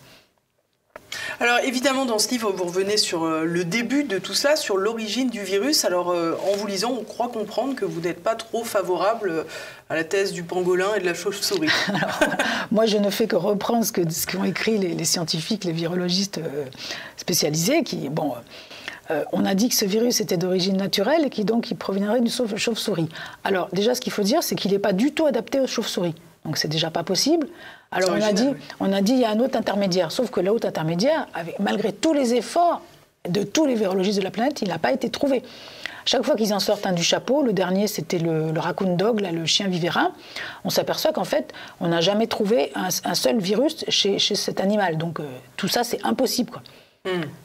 Alors 1.40 1.60
évidemment, 1.60 2.04
dans 2.04 2.18
ce 2.18 2.28
livre, 2.28 2.52
vous 2.52 2.64
revenez 2.64 2.98
sur 2.98 3.24
euh, 3.24 3.44
le 3.44 3.64
début 3.64 4.04
de 4.04 4.18
tout 4.18 4.34
cela, 4.34 4.54
sur 4.54 4.76
l'origine 4.76 5.30
du 5.30 5.42
virus. 5.42 5.86
Alors 5.86 6.10
euh, 6.10 6.36
en 6.52 6.58
vous 6.58 6.66
lisant, 6.66 6.90
on 6.90 7.04
croit 7.04 7.28
comprendre 7.28 7.74
que 7.74 7.86
vous 7.86 8.02
n'êtes 8.02 8.22
pas 8.22 8.34
trop 8.34 8.64
favorable 8.64 9.46
à 9.88 9.94
la 9.94 10.04
thèse 10.04 10.32
du 10.32 10.42
pangolin 10.42 10.94
et 10.94 11.00
de 11.00 11.06
la 11.06 11.14
chauve-souris. 11.14 11.70
moi, 12.70 12.84
je 12.84 12.98
ne 12.98 13.08
fais 13.08 13.26
que 13.26 13.36
reprendre 13.36 13.82
ce 13.82 13.92
qu'ont 13.92 14.10
ce 14.10 14.46
écrit 14.46 14.76
les, 14.76 14.92
les, 14.92 15.04
scientifiques, 15.06 15.64
les 15.64 15.72
virologistes 15.72 16.38
spécialisés, 17.16 17.82
qui, 17.82 18.10
bon, 18.10 18.34
euh, 19.10 19.24
on 19.32 19.44
a 19.44 19.54
dit 19.54 19.68
que 19.68 19.74
ce 19.74 19.84
virus 19.84 20.20
était 20.20 20.36
d'origine 20.36 20.76
naturelle 20.76 21.26
et 21.26 21.30
qui 21.30 21.44
donc 21.44 21.70
il 21.70 21.76
proviendrait 21.76 22.20
d'une 22.20 22.30
chauve-souris. 22.30 23.08
Alors 23.44 23.68
déjà, 23.72 23.94
ce 23.94 24.00
qu'il 24.00 24.12
faut 24.12 24.22
dire, 24.22 24.42
c'est 24.42 24.54
qu'il 24.54 24.72
n'est 24.72 24.78
pas 24.78 24.92
du 24.92 25.12
tout 25.12 25.26
adapté 25.26 25.60
aux 25.60 25.66
chauves-souris. 25.66 26.14
Donc 26.44 26.58
c'est 26.58 26.68
déjà 26.68 26.90
pas 26.90 27.02
possible. 27.02 27.48
Alors 27.90 28.10
on 28.10 28.20
a, 28.20 28.32
dit, 28.32 28.48
on 28.80 28.92
a 28.92 29.00
dit 29.00 29.12
il 29.12 29.20
y 29.20 29.24
a 29.24 29.30
un 29.30 29.38
autre 29.38 29.56
intermédiaire, 29.56 30.10
sauf 30.10 30.30
que 30.30 30.40
l'autre 30.40 30.66
intermédiaire, 30.66 31.28
malgré 31.60 31.92
tous 31.92 32.12
les 32.12 32.34
efforts 32.34 32.82
de 33.28 33.42
tous 33.42 33.64
les 33.64 33.74
virologistes 33.74 34.18
de 34.18 34.24
la 34.24 34.30
planète, 34.30 34.60
il 34.60 34.68
n'a 34.68 34.78
pas 34.78 34.92
été 34.92 35.08
trouvé. 35.10 35.42
Chaque 36.04 36.22
fois 36.22 36.34
qu'ils 36.34 36.52
en 36.52 36.58
sortent 36.58 36.86
un 36.86 36.92
du 36.92 37.02
chapeau, 37.02 37.42
le 37.42 37.54
dernier 37.54 37.86
c'était 37.86 38.18
le, 38.18 38.52
raccoon 38.58 38.96
dog, 38.96 39.20
le 39.20 39.46
chien 39.46 39.68
vivérin, 39.68 40.12
on 40.64 40.70
s'aperçoit 40.70 41.12
qu'en 41.12 41.24
fait 41.24 41.52
on 41.80 41.88
n'a 41.88 42.02
jamais 42.02 42.26
trouvé 42.26 42.72
un, 42.74 43.14
seul 43.14 43.38
virus 43.38 43.84
chez, 43.88 44.18
cet 44.18 44.60
animal. 44.60 44.98
Donc 44.98 45.20
euh, 45.20 45.24
tout 45.56 45.68
ça 45.68 45.82
c'est 45.82 46.04
impossible. 46.04 46.50
Quoi. 46.50 46.62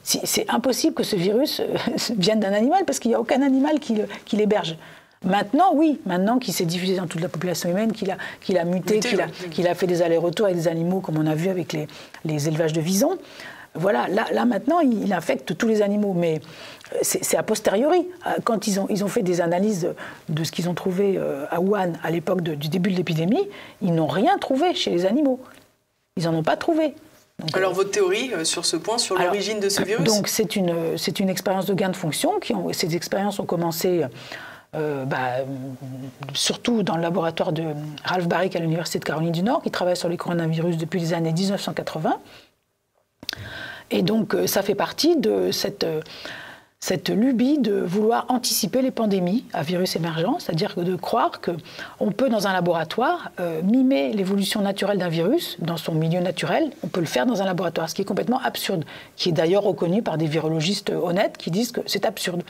C'est 0.03 0.49
impossible 0.49 0.95
que 0.95 1.03
ce 1.03 1.15
virus 1.15 1.59
euh, 1.59 1.65
vienne 2.17 2.39
d'un 2.39 2.53
animal 2.53 2.85
parce 2.85 2.99
qu'il 2.99 3.09
n'y 3.09 3.15
a 3.15 3.19
aucun 3.19 3.41
animal 3.41 3.79
qui 3.79 4.37
l'héberge. 4.37 4.77
Maintenant, 5.25 5.73
oui, 5.73 5.99
maintenant 6.05 6.39
qu'il 6.39 6.53
s'est 6.53 6.65
diffusé 6.65 6.95
dans 6.95 7.07
toute 7.07 7.19
la 7.19 7.27
population 7.27 7.69
humaine, 7.69 7.91
qu'il 7.91 8.09
a, 8.09 8.17
qu'il 8.39 8.57
a 8.57 8.63
muté, 8.63 8.99
qu'il 8.99 9.19
a, 9.67 9.71
a, 9.71 9.75
fait 9.75 9.85
des 9.85 10.01
allers-retours 10.01 10.45
avec 10.45 10.57
des 10.57 10.69
animaux, 10.69 11.01
comme 11.01 11.17
on 11.17 11.27
a 11.27 11.35
vu 11.35 11.49
avec 11.49 11.73
les, 11.73 11.87
les 12.23 12.47
élevages 12.47 12.71
de 12.71 12.79
visons, 12.79 13.17
voilà, 13.75 14.07
là, 14.07 14.27
là, 14.31 14.45
maintenant, 14.45 14.79
il 14.79 15.11
infecte 15.11 15.57
tous 15.57 15.67
les 15.67 15.81
animaux. 15.81 16.13
Mais 16.13 16.39
euh, 16.93 16.97
c'est 17.01 17.35
a 17.35 17.43
posteriori. 17.43 18.07
Euh, 18.27 18.37
quand 18.45 18.65
ils 18.65 18.79
ont, 18.79 18.87
ils 18.89 19.03
ont 19.03 19.09
fait 19.09 19.21
des 19.21 19.41
analyses 19.41 19.93
de 20.29 20.43
ce 20.45 20.53
qu'ils 20.53 20.69
ont 20.69 20.73
trouvé 20.73 21.19
à 21.51 21.59
Wuhan 21.59 21.93
à 22.01 22.11
l'époque 22.11 22.41
du 22.41 22.69
début 22.69 22.91
de 22.91 22.95
l'épidémie, 22.95 23.47
ils 23.81 23.93
n'ont 23.93 24.07
rien 24.07 24.37
trouvé 24.37 24.73
chez 24.73 24.89
les 24.89 25.05
animaux. 25.05 25.41
Ils 26.15 26.23
n'en 26.23 26.33
ont 26.33 26.43
pas 26.43 26.55
trouvé. 26.55 26.95
Alors, 27.53 27.73
votre 27.73 27.91
théorie 27.91 28.31
euh, 28.33 28.43
sur 28.43 28.65
ce 28.65 28.77
point, 28.77 28.97
sur 28.97 29.17
l'origine 29.17 29.59
de 29.59 29.69
ce 29.69 29.81
virus? 29.81 30.05
Donc, 30.05 30.27
c'est 30.27 30.55
une, 30.55 30.97
c'est 30.97 31.19
une 31.19 31.29
expérience 31.29 31.65
de 31.65 31.73
gain 31.73 31.89
de 31.89 31.95
fonction. 31.95 32.39
Qui 32.39 32.53
ont, 32.53 32.71
ces 32.73 32.95
expériences 32.95 33.39
ont 33.39 33.45
commencé 33.45 34.03
euh, 34.75 35.03
bah, 35.05 35.37
surtout 36.33 36.83
dans 36.83 36.95
le 36.95 37.01
laboratoire 37.01 37.51
de 37.51 37.63
Ralph 38.03 38.27
Baric 38.27 38.55
à 38.55 38.59
l'Université 38.59 38.99
de 38.99 39.03
Caroline 39.03 39.31
du 39.31 39.41
Nord, 39.41 39.63
qui 39.63 39.71
travaille 39.71 39.97
sur 39.97 40.09
les 40.09 40.17
coronavirus 40.17 40.77
depuis 40.77 40.99
les 40.99 41.13
années 41.13 41.33
1980. 41.33 42.19
Et 43.89 44.03
donc, 44.03 44.35
euh, 44.35 44.45
ça 44.45 44.61
fait 44.61 44.75
partie 44.75 45.15
de 45.15 45.51
cette 45.51 45.85
cette 46.79 47.09
lubie 47.09 47.57
de 47.57 47.81
vouloir 47.81 48.25
anticiper 48.29 48.81
les 48.81 48.91
pandémies 48.91 49.43
à 49.51 49.63
virus 49.63 49.95
émergents, 49.95 50.39
c'est-à-dire 50.39 50.75
de 50.77 50.95
croire 50.95 51.41
qu'on 51.41 52.11
peut, 52.11 52.29
dans 52.29 52.47
un 52.47 52.53
laboratoire, 52.53 53.31
euh, 53.39 53.61
mimer 53.61 54.13
l'évolution 54.13 54.61
naturelle 54.61 54.97
d'un 54.97 55.09
virus 55.09 55.57
dans 55.59 55.77
son 55.77 55.93
milieu 55.93 56.21
naturel. 56.21 56.71
On 56.83 56.87
peut 56.87 57.01
le 57.01 57.05
faire 57.05 57.25
dans 57.25 57.41
un 57.41 57.45
laboratoire, 57.45 57.89
ce 57.89 57.95
qui 57.95 58.01
est 58.01 58.05
complètement 58.05 58.39
absurde, 58.39 58.85
qui 59.17 59.29
est 59.29 59.33
d'ailleurs 59.33 59.63
reconnu 59.63 60.01
par 60.01 60.17
des 60.17 60.27
virologistes 60.27 60.89
honnêtes 60.89 61.37
qui 61.37 61.51
disent 61.51 61.73
que 61.73 61.81
c'est 61.85 62.05
absurde. 62.05 62.43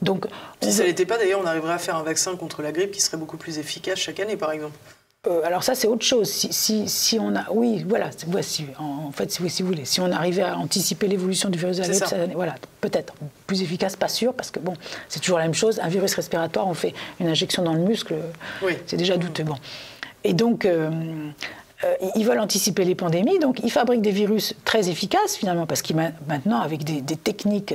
Donc, 0.00 0.26
si 0.62 0.72
ça 0.72 0.84
n'était 0.84 1.04
pas, 1.04 1.18
d'ailleurs, 1.18 1.40
on 1.42 1.46
arriverait 1.46 1.74
à 1.74 1.78
faire 1.78 1.96
un 1.96 2.02
vaccin 2.02 2.36
contre 2.36 2.62
la 2.62 2.72
grippe 2.72 2.92
qui 2.92 3.00
serait 3.00 3.18
beaucoup 3.18 3.36
plus 3.36 3.58
efficace 3.58 3.98
chaque 3.98 4.20
année, 4.20 4.36
par 4.36 4.52
exemple. 4.52 4.78
Euh, 5.26 5.40
alors 5.44 5.62
ça, 5.62 5.74
c'est 5.74 5.88
autre 5.88 6.04
chose. 6.04 6.28
Si, 6.28 6.88
si, 6.88 7.18
on 7.18 7.34
a, 7.34 7.46
oui, 7.50 7.84
voilà, 7.88 8.10
voici. 8.26 8.66
En, 8.78 9.10
fait, 9.10 9.30
si, 9.30 9.48
si, 9.50 9.62
vous 9.62 9.68
voulez, 9.68 9.84
si 9.84 10.00
on 10.00 10.10
arrivait 10.12 10.42
à 10.42 10.56
anticiper 10.56 11.08
l'évolution 11.08 11.48
du 11.48 11.58
virus 11.58 11.78
de 11.78 11.82
la 11.82 11.88
grippe, 11.88 12.34
voilà, 12.34 12.54
peut-être 12.80 13.14
plus 13.46 13.62
efficace, 13.62 13.96
pas 13.96 14.08
sûr, 14.08 14.34
parce 14.34 14.50
que 14.50 14.60
bon, 14.60 14.74
c'est 15.08 15.20
toujours 15.20 15.38
la 15.38 15.44
même 15.44 15.54
chose. 15.54 15.80
Un 15.82 15.88
virus 15.88 16.14
respiratoire, 16.14 16.68
on 16.68 16.74
fait 16.74 16.94
une 17.20 17.28
injection 17.28 17.62
dans 17.62 17.74
le 17.74 17.80
muscle, 17.80 18.14
c'est 18.86 18.96
déjà 18.96 19.16
douteux. 19.16 19.44
Bon. 19.44 19.56
Et 20.24 20.32
donc, 20.32 20.64
euh, 20.64 20.90
euh, 21.84 21.94
ils 22.14 22.24
veulent 22.24 22.40
anticiper 22.40 22.84
les 22.86 22.94
pandémies, 22.94 23.38
donc 23.38 23.60
ils 23.62 23.70
fabriquent 23.70 24.00
des 24.00 24.10
virus 24.10 24.54
très 24.64 24.88
efficaces 24.88 25.36
finalement, 25.36 25.66
parce 25.66 25.82
qu'ils 25.82 25.96
maintenant, 25.96 26.60
avec 26.60 26.84
des, 26.84 27.16
techniques 27.16 27.74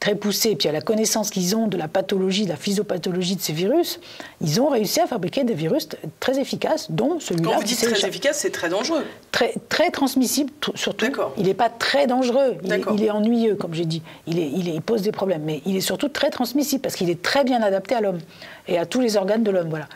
très 0.00 0.14
poussées, 0.14 0.52
et 0.52 0.56
puis 0.56 0.70
à 0.70 0.72
la 0.72 0.80
connaissance 0.80 1.28
qu'ils 1.28 1.54
ont 1.54 1.66
de 1.66 1.76
la 1.76 1.86
pathologie, 1.86 2.44
de 2.44 2.48
la 2.48 2.56
physiopathologie 2.56 3.36
de 3.36 3.42
ces 3.42 3.52
virus, 3.52 4.00
ils 4.40 4.58
ont 4.60 4.68
réussi 4.68 5.00
à 5.00 5.06
fabriquer 5.06 5.44
des 5.44 5.52
virus 5.52 5.86
très 6.18 6.40
efficaces, 6.40 6.90
dont 6.90 7.20
celui-là. 7.20 7.50
Quand 7.50 7.58
vous 7.58 7.64
dites 7.64 7.78
très 7.78 8.08
efficace, 8.08 8.38
c'est 8.38 8.50
très 8.50 8.70
dangereux. 8.70 9.04
Très, 9.32 9.52
très 9.68 9.90
transmissible, 9.90 10.50
surtout. 10.74 11.06
Il 11.36 11.44
n'est 11.44 11.52
pas 11.52 11.68
très 11.68 12.06
dangereux, 12.06 12.56
il 12.64 13.04
est, 13.04 13.10
ennuyeux, 13.10 13.56
comme 13.56 13.74
j'ai 13.74 13.84
dit. 13.84 14.02
Il, 14.26 14.38
est, 14.38 14.48
il, 14.48 14.68
est, 14.70 14.74
il, 14.74 14.82
pose 14.82 15.02
des 15.02 15.12
problèmes, 15.12 15.42
mais 15.42 15.60
il 15.66 15.76
est 15.76 15.82
surtout 15.82 16.08
très 16.08 16.30
transmissible, 16.30 16.80
parce 16.80 16.94
qu'il 16.94 17.10
est 17.10 17.20
très 17.20 17.44
bien 17.44 17.62
adapté 17.62 17.94
à 17.94 18.00
l'homme 18.00 18.20
et 18.66 18.78
à 18.78 18.86
tous 18.86 19.00
les 19.00 19.18
organes 19.18 19.42
de 19.42 19.50
l'homme. 19.50 19.68
Voilà. 19.68 19.88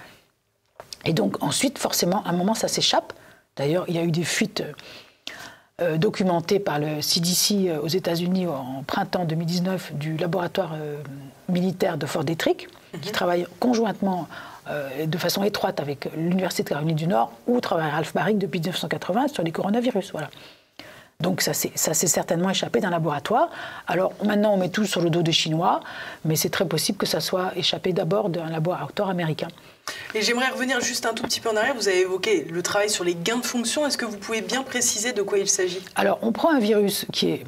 Et 1.06 1.14
donc 1.14 1.42
ensuite, 1.42 1.78
forcément, 1.78 2.22
à 2.24 2.30
un 2.30 2.32
moment, 2.34 2.54
ça 2.54 2.68
s'échappe. 2.68 3.14
D'ailleurs, 3.56 3.84
il 3.88 3.94
y 3.94 3.98
a 3.98 4.02
eu 4.02 4.10
des 4.10 4.24
fuites 4.24 4.62
euh, 5.82 5.98
documentées 5.98 6.58
par 6.58 6.78
le 6.78 7.02
CDC 7.02 7.68
euh, 7.68 7.80
aux 7.82 7.88
États-Unis 7.88 8.46
en 8.46 8.82
printemps 8.86 9.26
2019 9.26 9.92
du 9.92 10.16
laboratoire 10.16 10.72
euh, 10.74 10.96
militaire 11.50 11.98
de 11.98 12.06
Fort 12.06 12.24
Detrick, 12.24 12.68
qui 13.02 13.08
mhm. 13.08 13.12
travaille 13.12 13.46
conjointement 13.60 14.26
de 15.06 15.16
façon 15.16 15.44
étroite 15.44 15.78
avec 15.78 16.08
l'Université 16.16 16.64
de 16.64 16.68
Caroline 16.70 16.96
du 16.96 17.06
Nord, 17.06 17.30
où 17.46 17.60
travaille 17.60 17.88
Ralph 17.88 18.12
Baric 18.12 18.36
depuis 18.36 18.58
1980 18.58 19.28
sur 19.28 19.44
les 19.44 19.52
coronavirus. 19.52 20.10
Voilà. 20.10 20.28
Donc 21.20 21.40
ça 21.40 21.54
s'est 21.54 22.06
certainement 22.06 22.50
échappé 22.50 22.80
d'un 22.80 22.90
laboratoire. 22.90 23.48
Alors 23.86 24.12
maintenant 24.24 24.52
on 24.54 24.56
met 24.58 24.68
tout 24.68 24.84
sur 24.84 25.00
le 25.00 25.10
dos 25.10 25.22
des 25.22 25.32
Chinois, 25.32 25.80
mais 26.24 26.36
c'est 26.36 26.50
très 26.50 26.66
possible 26.66 26.98
que 26.98 27.06
ça 27.06 27.20
soit 27.20 27.56
échappé 27.56 27.92
d'abord 27.92 28.28
d'un 28.28 28.50
laboratoire 28.50 29.08
américain. 29.08 29.48
Et 30.14 30.22
j'aimerais 30.22 30.48
revenir 30.50 30.80
juste 30.80 31.06
un 31.06 31.14
tout 31.14 31.22
petit 31.22 31.40
peu 31.40 31.48
en 31.48 31.56
arrière. 31.56 31.74
Vous 31.74 31.88
avez 31.88 32.00
évoqué 32.00 32.44
le 32.50 32.62
travail 32.62 32.90
sur 32.90 33.04
les 33.04 33.14
gains 33.14 33.38
de 33.38 33.46
fonction. 33.46 33.86
Est-ce 33.86 33.96
que 33.96 34.04
vous 34.04 34.16
pouvez 34.16 34.40
bien 34.40 34.62
préciser 34.62 35.12
de 35.12 35.22
quoi 35.22 35.38
il 35.38 35.48
s'agit? 35.48 35.80
Alors, 35.94 36.18
on 36.22 36.32
prend 36.32 36.50
un 36.50 36.58
virus 36.58 37.06
qui 37.12 37.30
est. 37.30 37.44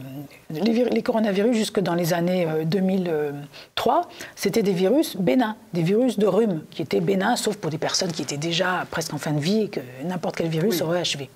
Les, 0.50 1.02
coronavirus, 1.02 1.54
jusque 1.54 1.80
dans 1.80 1.94
les 1.94 2.14
années 2.14 2.48
2003, 2.64 3.96
euh, 3.96 4.02
c'était 4.34 4.62
des 4.62 4.72
virus 4.72 5.14
bénins, 5.16 5.56
des 5.74 5.82
virus 5.82 6.18
de 6.18 6.26
rhume, 6.26 6.62
qui 6.70 6.80
étaient 6.80 7.00
bénins, 7.00 7.36
sauf 7.36 7.56
pour 7.56 7.70
des 7.70 7.76
personnes 7.76 8.12
qui 8.12 8.22
étaient 8.22 8.38
déjà 8.38 8.86
presque 8.90 9.12
en 9.12 9.18
fin 9.18 9.32
de 9.32 9.40
vie 9.40 9.64
et 9.64 9.68
que 9.68 9.80
n'importe 10.04 10.36
quel 10.36 10.48
virus 10.48 10.80
aurait 10.80 11.00
achevé. 11.00 11.28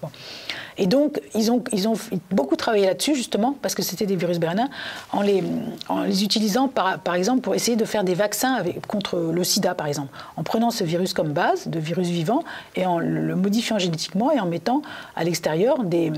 Et 0.79 0.87
donc, 0.87 1.20
ils 1.35 1.51
ont, 1.51 1.62
ils 1.72 1.88
ont 1.88 1.94
beaucoup 2.31 2.57
travaillé 2.57 2.87
là-dessus, 2.87 3.14
justement, 3.14 3.55
parce 3.61 3.75
que 3.75 3.83
c'était 3.83 4.07
des 4.07 4.16
virus 4.16 4.38
bénins, 4.38 4.70
en 5.12 5.20
les, 5.20 5.42
en 5.88 6.03
les 6.03 6.25
utilisant, 6.25 6.68
par, 6.68 6.98
par, 6.98 7.14
exemple, 7.14 7.42
pour 7.42 7.55
essayer 7.55 7.77
de 7.77 7.85
faire 7.85 8.05
des 8.05 8.14
vaccins 8.14 8.55
avec, 8.55 8.87
contre 8.87 9.18
le 9.18 9.44
sida, 9.44 9.75
par 9.75 9.87
exemple, 9.87 10.09
en 10.37 10.42
prenant 10.42 10.70
ce 10.70 10.85
virus 10.85 11.12
comme 11.12 11.33
base, 11.33 11.68
de 11.68 11.79
virus 11.79 12.09
vivant, 12.09 12.42
et 12.77 12.87
en 12.87 12.98
le 12.98 13.37
modifiant 13.37 13.79
génétiquement 13.79 14.33
et 14.33 14.40
en 14.40 14.46
mettant 14.46 14.83
à 15.16 15.25
l'extérieur 15.25 15.85
des, 15.85 16.12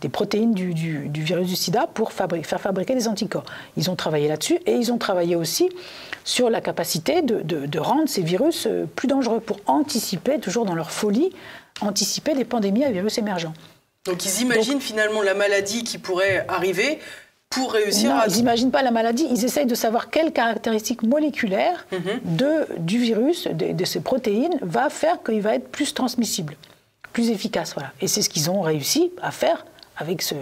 des, 0.00 0.08
protéines 0.08 0.52
du, 0.52 0.74
du, 0.74 1.22
virus 1.22 1.48
du 1.48 1.56
sida 1.56 1.86
pour 1.92 2.12
faire 2.42 2.60
fabriquer 2.60 2.94
des 2.94 3.08
anticorps. 3.08 3.44
Ils 3.76 3.90
ont 3.90 3.96
travaillé 3.96 4.28
là-dessus 4.28 4.58
et 4.66 4.72
ils 4.72 4.92
ont 4.92 4.98
travaillé 4.98 5.36
aussi 5.36 5.70
sur 6.24 6.50
la 6.50 6.60
capacité 6.60 7.22
de, 7.22 7.42
de, 7.42 7.78
rendre 7.78 8.08
ces 8.08 8.22
virus 8.22 8.66
euh, 8.66 8.86
plus 8.96 9.08
dangereux 9.08 9.40
pour 9.40 9.58
anticiper, 9.66 10.38
toujours 10.38 10.64
dans 10.64 10.74
leur 10.74 10.90
folie, 10.90 11.30
anticiper 11.80 12.34
des 12.34 12.44
pandémies 12.44 12.84
à 12.84 12.90
virus 12.90 13.18
émergents. 13.18 13.52
Donc 14.06 14.24
ils 14.24 14.42
imaginent 14.42 14.80
finalement 14.80 15.22
la 15.22 15.34
maladie 15.34 15.84
qui 15.84 15.98
pourrait 15.98 16.44
arriver 16.48 16.98
pour 17.50 17.72
réussir 17.72 18.10
non, 18.10 18.16
à... 18.20 18.26
Ils 18.26 18.36
n'imaginent 18.36 18.70
pas 18.70 18.82
la 18.82 18.90
maladie, 18.90 19.26
ils 19.30 19.44
essayent 19.44 19.66
de 19.66 19.74
savoir 19.74 20.10
quelles 20.10 20.32
caractéristiques 20.32 21.02
moléculaires 21.02 21.86
Mhm. 21.92 22.36
de, 22.36 22.66
du 22.78 22.98
virus, 22.98 23.46
de, 23.46 23.72
de 23.72 23.84
ces 23.84 24.00
protéines, 24.00 24.58
va 24.60 24.90
faire 24.90 25.22
qu'il 25.22 25.40
va 25.40 25.54
être 25.54 25.68
plus 25.68 25.94
transmissible, 25.94 26.56
plus 27.12 27.30
efficace. 27.30 27.74
Voilà. 27.74 27.92
Et 28.00 28.08
c'est 28.08 28.22
ce 28.22 28.28
qu'ils 28.28 28.50
ont 28.50 28.60
réussi 28.60 29.12
à 29.22 29.30
faire 29.30 29.64
avec 29.96 30.22
ce, 30.22 30.34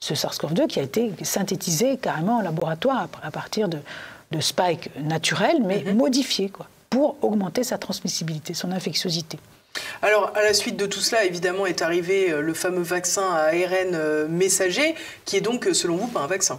ce 0.00 0.14
SARS-CoV-2 0.14 0.66
qui 0.66 0.80
a 0.80 0.82
été 0.82 1.12
synthétisé 1.22 1.96
carrément 1.96 2.38
en 2.38 2.42
laboratoire 2.42 3.08
à, 3.22 3.30
partir 3.30 3.68
de, 3.68 3.78
de 4.30 4.40
spikes 4.40 4.90
naturels, 5.02 5.58
mais 5.64 5.82
Mhm. 5.86 5.96
modifiés, 5.96 6.48
quoi, 6.48 6.66
pour 6.88 7.16
augmenter 7.22 7.64
sa 7.64 7.78
transmissibilité, 7.78 8.54
son 8.54 8.72
infectiosité. 8.72 9.38
Alors, 10.02 10.32
à 10.34 10.42
la 10.42 10.52
suite 10.54 10.76
de 10.76 10.86
tout 10.86 11.00
cela, 11.00 11.24
évidemment, 11.24 11.64
est 11.66 11.82
arrivé 11.82 12.30
euh, 12.32 12.40
le 12.40 12.54
fameux 12.54 12.82
vaccin 12.82 13.22
à 13.32 13.50
ARN 13.50 13.94
euh, 13.94 14.26
messager, 14.28 14.94
qui 15.24 15.36
est 15.36 15.40
donc, 15.40 15.66
euh, 15.66 15.74
selon 15.74 15.96
vous, 15.96 16.06
pas 16.08 16.20
un 16.20 16.26
vaccin. 16.26 16.58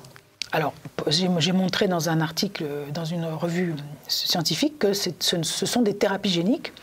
Alors, 0.54 0.74
j'ai 1.08 1.52
montré 1.54 1.88
dans 1.88 2.10
un 2.10 2.20
article, 2.20 2.66
dans 2.94 3.06
une 3.06 3.24
revue 3.26 3.74
scientifique, 4.08 4.80
que 4.80 4.92
ce 4.94 5.66
sont 5.66 5.82
des 5.82 5.96
thérapies 5.96 6.30
géniques. 6.30 6.74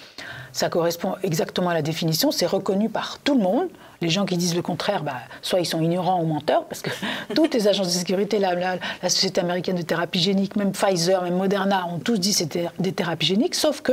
Ça 0.52 0.70
correspond 0.70 1.16
exactement 1.22 1.68
à 1.68 1.74
la 1.74 1.82
définition, 1.82 2.30
c'est 2.32 2.46
reconnu 2.46 2.88
par 2.88 3.18
tout 3.18 3.34
le 3.36 3.42
monde. 3.42 3.68
Les 4.00 4.08
gens 4.08 4.26
qui 4.26 4.36
disent 4.36 4.54
le 4.54 4.62
contraire, 4.62 5.02
bah, 5.02 5.16
soit 5.42 5.60
ils 5.60 5.66
sont 5.66 5.82
ignorants 5.82 6.20
ou 6.22 6.26
menteurs, 6.26 6.64
parce 6.66 6.82
que 6.82 6.90
toutes 7.34 7.54
les 7.54 7.66
agences 7.66 7.88
de 7.88 7.92
sécurité, 7.92 8.38
la, 8.38 8.78
Société 9.02 9.40
américaine 9.40 9.76
de 9.76 9.82
thérapie 9.82 10.20
génique, 10.20 10.56
même 10.56 10.72
Pfizer, 10.72 11.22
même 11.22 11.36
Moderna, 11.36 11.86
ont 11.86 11.98
tous 11.98 12.18
dit 12.18 12.30
que 12.30 12.36
c'était 12.36 12.68
des 12.78 12.92
thérapies 12.92 13.26
géniques, 13.26 13.54
sauf 13.54 13.80
que 13.80 13.92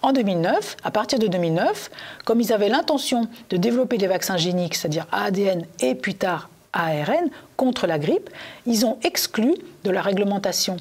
en 0.00 0.12
2009, 0.12 0.76
à 0.84 0.90
partir 0.90 1.18
de 1.18 1.26
2009, 1.26 1.90
comme 2.24 2.40
ils 2.40 2.52
avaient 2.52 2.68
l'intention 2.68 3.28
de 3.50 3.56
développer 3.56 3.98
des 3.98 4.06
vaccins 4.06 4.36
géniques, 4.36 4.76
c'est-à-dire 4.76 5.06
ADN 5.10 5.64
et 5.80 5.94
plus 5.94 6.14
tard 6.14 6.48
ARN, 6.72 7.30
contre 7.56 7.86
la 7.86 7.98
grippe, 7.98 8.30
ils 8.66 8.86
ont 8.86 8.98
exclu 9.02 9.54
de 9.84 9.90
la 9.90 10.00
réglementation 10.00 10.76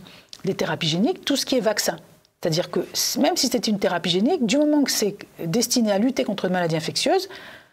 des 0.45 0.53
thérapies 0.53 0.87
géniques 0.87 1.25
tout 1.25 1.35
ce 1.35 1.45
qui 1.45 1.55
est 1.55 1.61
vaccin. 1.61 1.97
C'est-à-dire 2.41 2.69
que 2.69 2.81
même 3.19 3.35
si 3.35 3.47
c'était 3.47 3.71
une 3.71 3.79
thérapie 3.79 4.11
génique, 4.11 4.45
du 4.45 4.57
moment 4.57 4.83
que 4.83 4.91
c'est 4.91 5.17
destiné 5.43 5.91
à 5.91 5.97
lutter 5.97 6.23
contre 6.23 6.45
une 6.45 6.53
maladie 6.53 6.75
infectieuse, 6.75 7.29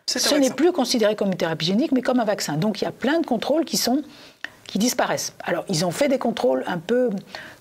ce 0.07 0.35
n'est 0.35 0.51
plus 0.51 0.73
considéré 0.73 1.17
comme 1.17 1.29
une 1.29 1.37
thérapie 1.37 1.67
génique, 1.67 1.93
mais 1.93 2.03
comme 2.03 2.21
un 2.21 2.25
vaccin. 2.25 2.57
Donc 2.57 2.81
il 2.81 2.85
y 2.85 2.89
a 2.89 2.93
plein 2.93 3.21
de 3.21 3.27
contrôles 3.27 3.65
qui 3.65 3.77
sont 3.77 4.03
qui 4.67 4.79
disparaissent. 4.79 5.35
Alors, 5.45 5.65
ils 5.69 5.85
ont 5.85 5.91
fait 5.91 6.09
des 6.09 6.19
contrôles 6.19 6.65
un 6.67 6.79
peu 6.79 7.11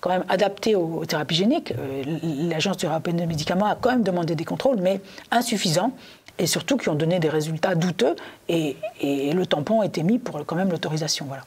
quand 0.00 0.10
même 0.10 0.24
adaptés 0.28 0.74
aux, 0.74 1.00
aux 1.00 1.04
thérapies 1.04 1.34
géniques. 1.36 1.72
Euh, 1.72 2.02
L'Agence 2.50 2.82
européenne 2.82 3.18
des 3.18 3.26
médicaments 3.26 3.66
a 3.66 3.76
quand 3.76 3.90
même 3.90 4.02
demandé 4.02 4.34
des 4.34 4.44
contrôles, 4.44 4.78
mais 4.80 5.00
insuffisants, 5.30 5.92
et 6.38 6.46
surtout 6.46 6.76
qui 6.76 6.88
ont 6.88 6.94
donné 6.94 7.20
des 7.20 7.28
résultats 7.28 7.74
douteux, 7.74 8.16
et, 8.48 8.76
et 9.00 9.32
le 9.32 9.46
tampon 9.46 9.82
a 9.82 9.86
été 9.86 10.02
mis 10.02 10.18
pour 10.18 10.44
quand 10.46 10.56
même 10.56 10.70
l'autorisation. 10.70 11.26
Voilà. 11.26 11.44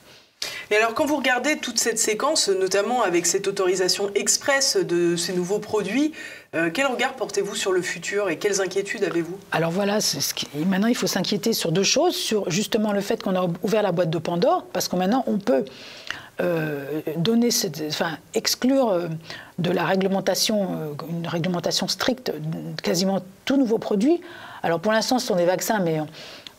Et 0.69 0.75
alors, 0.75 0.93
quand 0.93 1.05
vous 1.05 1.15
regardez 1.15 1.57
toute 1.57 1.79
cette 1.79 1.97
séquence, 1.97 2.49
notamment 2.49 3.01
avec 3.01 3.25
cette 3.25 3.47
autorisation 3.47 4.11
express 4.15 4.75
de 4.75 5.15
ces 5.15 5.31
nouveaux 5.31 5.59
produits, 5.59 6.11
euh, 6.55 6.69
quel 6.73 6.87
regard 6.87 7.13
portez-vous 7.13 7.55
sur 7.55 7.71
le 7.71 7.81
futur 7.81 8.29
et 8.29 8.37
quelles 8.37 8.59
inquiétudes 8.59 9.05
avez-vous? 9.05 9.37
Alors 9.53 9.71
voilà, 9.71 9.99
maintenant 10.65 10.87
il 10.87 10.95
faut 10.95 11.07
s'inquiéter 11.07 11.53
sur 11.53 11.71
deux 11.71 11.83
choses, 11.83 12.15
sur 12.15 12.49
justement 12.49 12.91
le 12.91 12.99
fait 12.99 13.23
qu'on 13.23 13.35
a 13.35 13.47
ouvert 13.63 13.81
la 13.81 13.93
boîte 13.93 14.09
de 14.09 14.17
Pandore, 14.17 14.65
parce 14.73 14.89
que 14.89 14.97
maintenant 14.97 15.23
on 15.27 15.37
peut 15.37 15.63
euh, 16.41 17.01
donner, 17.15 17.49
enfin 17.87 18.17
exclure 18.33 18.89
euh, 18.89 19.07
de 19.59 19.71
la 19.71 19.85
réglementation, 19.85 20.95
une 21.09 21.27
réglementation 21.27 21.87
stricte, 21.87 22.33
quasiment 22.83 23.21
tout 23.45 23.55
nouveau 23.55 23.77
produit. 23.77 24.19
Alors 24.63 24.81
pour 24.81 24.91
l'instant, 24.91 25.17
ce 25.17 25.27
sont 25.27 25.35
des 25.35 25.45
vaccins, 25.45 25.79
mais 25.79 25.99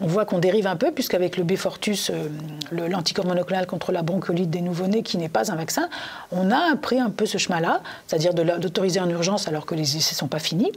on, 0.00 0.06
voit 0.06 0.24
qu'on 0.24 0.38
dérive 0.38 0.66
un 0.66 0.76
peu, 0.76 0.90
puisqu'avec 0.90 1.36
le 1.36 1.44
Beyfortus, 1.44 2.10
euh, 2.10 2.28
l'anticorps 2.70 3.26
monoclonal 3.26 3.66
contre 3.66 3.92
la 3.92 4.02
bronchiolite 4.02 4.50
des 4.50 4.60
nouveau-nés, 4.60 5.02
qui 5.02 5.18
n'est 5.18 5.28
pas 5.28 5.52
un 5.52 5.56
vaccin, 5.56 5.88
on 6.32 6.50
a 6.50 6.76
pris 6.76 7.00
un 7.00 7.10
peu 7.10 7.26
ce 7.26 7.38
chemin-là, 7.38 7.82
c'est-à-dire 8.06 8.34
d'autoriser 8.34 9.00
en 9.00 9.08
urgence 9.08 9.48
alors 9.48 9.66
que 9.66 9.74
les 9.74 9.96
essais 9.96 10.14
ne 10.14 10.18
sont 10.18 10.28
pas 10.28 10.38
finis. 10.38 10.72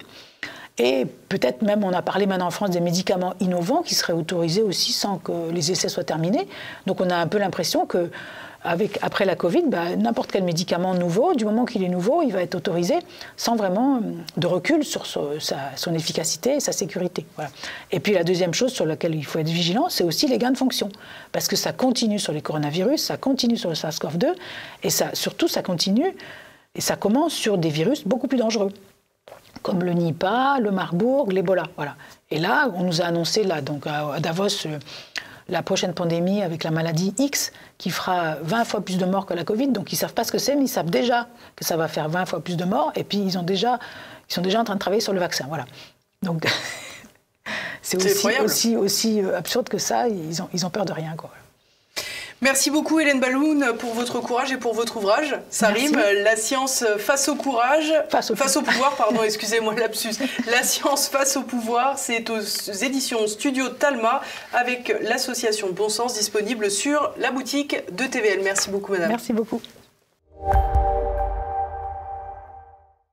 Et 0.77 1.05
peut-être 1.29 1.61
même, 1.61 1.83
on 1.83 1.93
a 1.93 2.01
parlé 2.01 2.25
maintenant 2.25 2.47
en 2.47 2.51
France 2.51 2.71
des 2.71 2.79
médicaments 2.79 3.33
innovants 3.39 3.81
qui 3.81 3.93
seraient 3.93 4.13
autorisés 4.13 4.61
aussi 4.61 4.93
sans 4.93 5.17
que 5.17 5.51
les 5.51 5.71
essais 5.71 5.89
soient 5.89 6.03
terminés. 6.03 6.47
Donc 6.87 7.01
on 7.01 7.09
a 7.09 7.15
un 7.15 7.27
peu 7.27 7.37
l'impression 7.37 7.85
que 7.85 8.09
après 8.63 9.25
la 9.25 9.35
Covid, 9.35 9.63
bah, 9.67 9.95
n'importe 9.95 10.31
quel 10.31 10.43
médicament 10.43 10.93
nouveau, 10.93 11.33
du 11.33 11.45
moment 11.45 11.65
qu'il 11.65 11.83
est 11.83 11.89
nouveau, 11.89 12.21
il 12.21 12.31
va 12.31 12.41
être 12.43 12.55
autorisé 12.55 12.95
sans 13.35 13.55
vraiment 13.55 13.97
euh, 13.97 13.99
de 14.37 14.47
recul 14.47 14.83
sur 14.83 15.05
sa- 15.39 15.57
son 15.75 15.93
efficacité 15.93 16.55
et 16.55 16.59
sa 16.59 16.71
sécurité. 16.71 17.25
Et 17.91 17.99
puis 17.99 18.13
la 18.13 18.23
deuxième 18.23 18.53
chose 18.53 18.71
sur 18.71 18.85
laquelle 18.85 19.15
il 19.15 19.25
faut 19.25 19.39
être 19.39 19.49
vigilant, 19.49 19.87
c'est 19.89 20.03
aussi 20.03 20.27
les 20.27 20.37
gains 20.37 20.51
de 20.51 20.57
fonction. 20.57 20.89
Parce 21.31 21.47
que 21.47 21.55
ça 21.55 21.73
continue 21.73 22.19
sur 22.19 22.33
les 22.33 22.41
coronavirus, 22.41 23.01
ça 23.01 23.17
continue 23.17 23.57
sur 23.57 23.69
le 23.69 23.75
SARS-CoV-2, 23.75 24.27
et 24.83 24.89
ça, 24.89 25.09
surtout 25.13 25.47
ça 25.47 25.63
continue, 25.63 26.15
et 26.75 26.81
ça 26.81 26.95
commence 26.95 27.33
sur 27.33 27.57
des 27.57 27.69
virus 27.69 28.05
beaucoup 28.07 28.27
plus 28.27 28.37
dangereux 28.37 28.71
comme 29.63 29.83
le 29.83 29.91
Nipah, 29.93 30.59
le 30.59 30.71
Marburg, 30.71 31.31
l'Ebola. 31.31 31.63
Voilà. 31.75 31.95
Et 32.31 32.39
là, 32.39 32.71
on 32.73 32.83
nous 32.83 33.01
a 33.01 33.05
annoncé 33.05 33.43
là, 33.43 33.61
donc 33.61 33.85
à 33.85 34.13
à 34.13 34.19
Davos, 34.19 34.47
euh, 34.65 34.79
la 35.51 35.61
prochaine 35.61 35.93
pandémie 35.93 36.41
avec 36.41 36.63
la 36.63 36.71
maladie 36.71 37.13
X 37.17 37.51
qui 37.77 37.91
fera 37.91 38.37
20 38.41 38.65
fois 38.65 38.81
plus 38.81 38.97
de 38.97 39.05
morts 39.05 39.25
que 39.25 39.33
la 39.33 39.43
Covid. 39.43 39.67
Donc 39.67 39.93
ils 39.93 39.97
savent 39.97 40.13
pas 40.13 40.23
ce 40.23 40.31
que 40.31 40.37
c'est, 40.37 40.55
mais 40.55 40.63
ils 40.63 40.69
savent 40.69 40.89
déjà 40.89 41.27
que 41.55 41.65
ça 41.65 41.77
va 41.77 41.87
faire 41.87 42.09
20 42.09 42.25
fois 42.25 42.39
plus 42.39 42.55
de 42.55 42.63
morts. 42.63 42.91
Et 42.95 43.03
puis 43.03 43.19
ils 43.19 43.37
ont 43.37 43.43
déjà, 43.43 43.77
ils 44.29 44.33
sont 44.33 44.41
déjà 44.41 44.61
en 44.61 44.63
train 44.63 44.75
de 44.75 44.79
travailler 44.79 45.01
sur 45.01 45.13
le 45.13 45.19
vaccin. 45.19 45.45
Voilà. 45.47 45.65
Donc 46.23 46.47
c'est 47.81 47.97
aussi, 47.97 48.39
aussi, 48.39 48.75
aussi 48.77 49.21
euh, 49.21 49.37
absurde 49.37 49.67
que 49.67 49.77
ça. 49.77 50.07
Ils 50.07 50.41
ont, 50.41 50.49
ils 50.53 50.65
ont 50.65 50.69
peur 50.69 50.85
de 50.85 50.93
rien, 50.93 51.15
quoi. 51.17 51.31
Merci 52.41 52.71
beaucoup 52.71 52.99
Hélène 52.99 53.19
Balloun 53.19 53.73
pour 53.77 53.93
votre 53.93 54.19
courage 54.19 54.51
et 54.51 54.57
pour 54.57 54.73
votre 54.73 54.97
ouvrage. 54.97 55.35
Ça 55.51 55.69
Merci. 55.69 55.87
rime, 55.87 56.01
La 56.23 56.35
science 56.35 56.83
face 56.97 57.29
au 57.29 57.35
courage. 57.35 57.93
Face 58.09 58.31
au 58.57 58.61
pouvoir, 58.63 58.95
pardon, 58.95 59.21
excusez-moi 59.23 59.75
lapsus. 59.75 60.15
La 60.49 60.63
science 60.63 61.07
face 61.07 61.37
au 61.37 61.43
pouvoir, 61.43 61.99
c'est 61.99 62.31
aux 62.31 62.39
éditions 62.39 63.27
Studio 63.27 63.69
Talma 63.69 64.21
avec 64.53 64.95
l'association 65.01 65.69
Bon 65.71 65.89
Sens 65.89 66.15
disponible 66.15 66.71
sur 66.71 67.13
la 67.17 67.29
boutique 67.31 67.83
de 67.95 68.05
TVL. 68.05 68.41
Merci 68.43 68.71
beaucoup 68.71 68.91
madame. 68.93 69.09
Merci 69.09 69.33
beaucoup. 69.33 69.61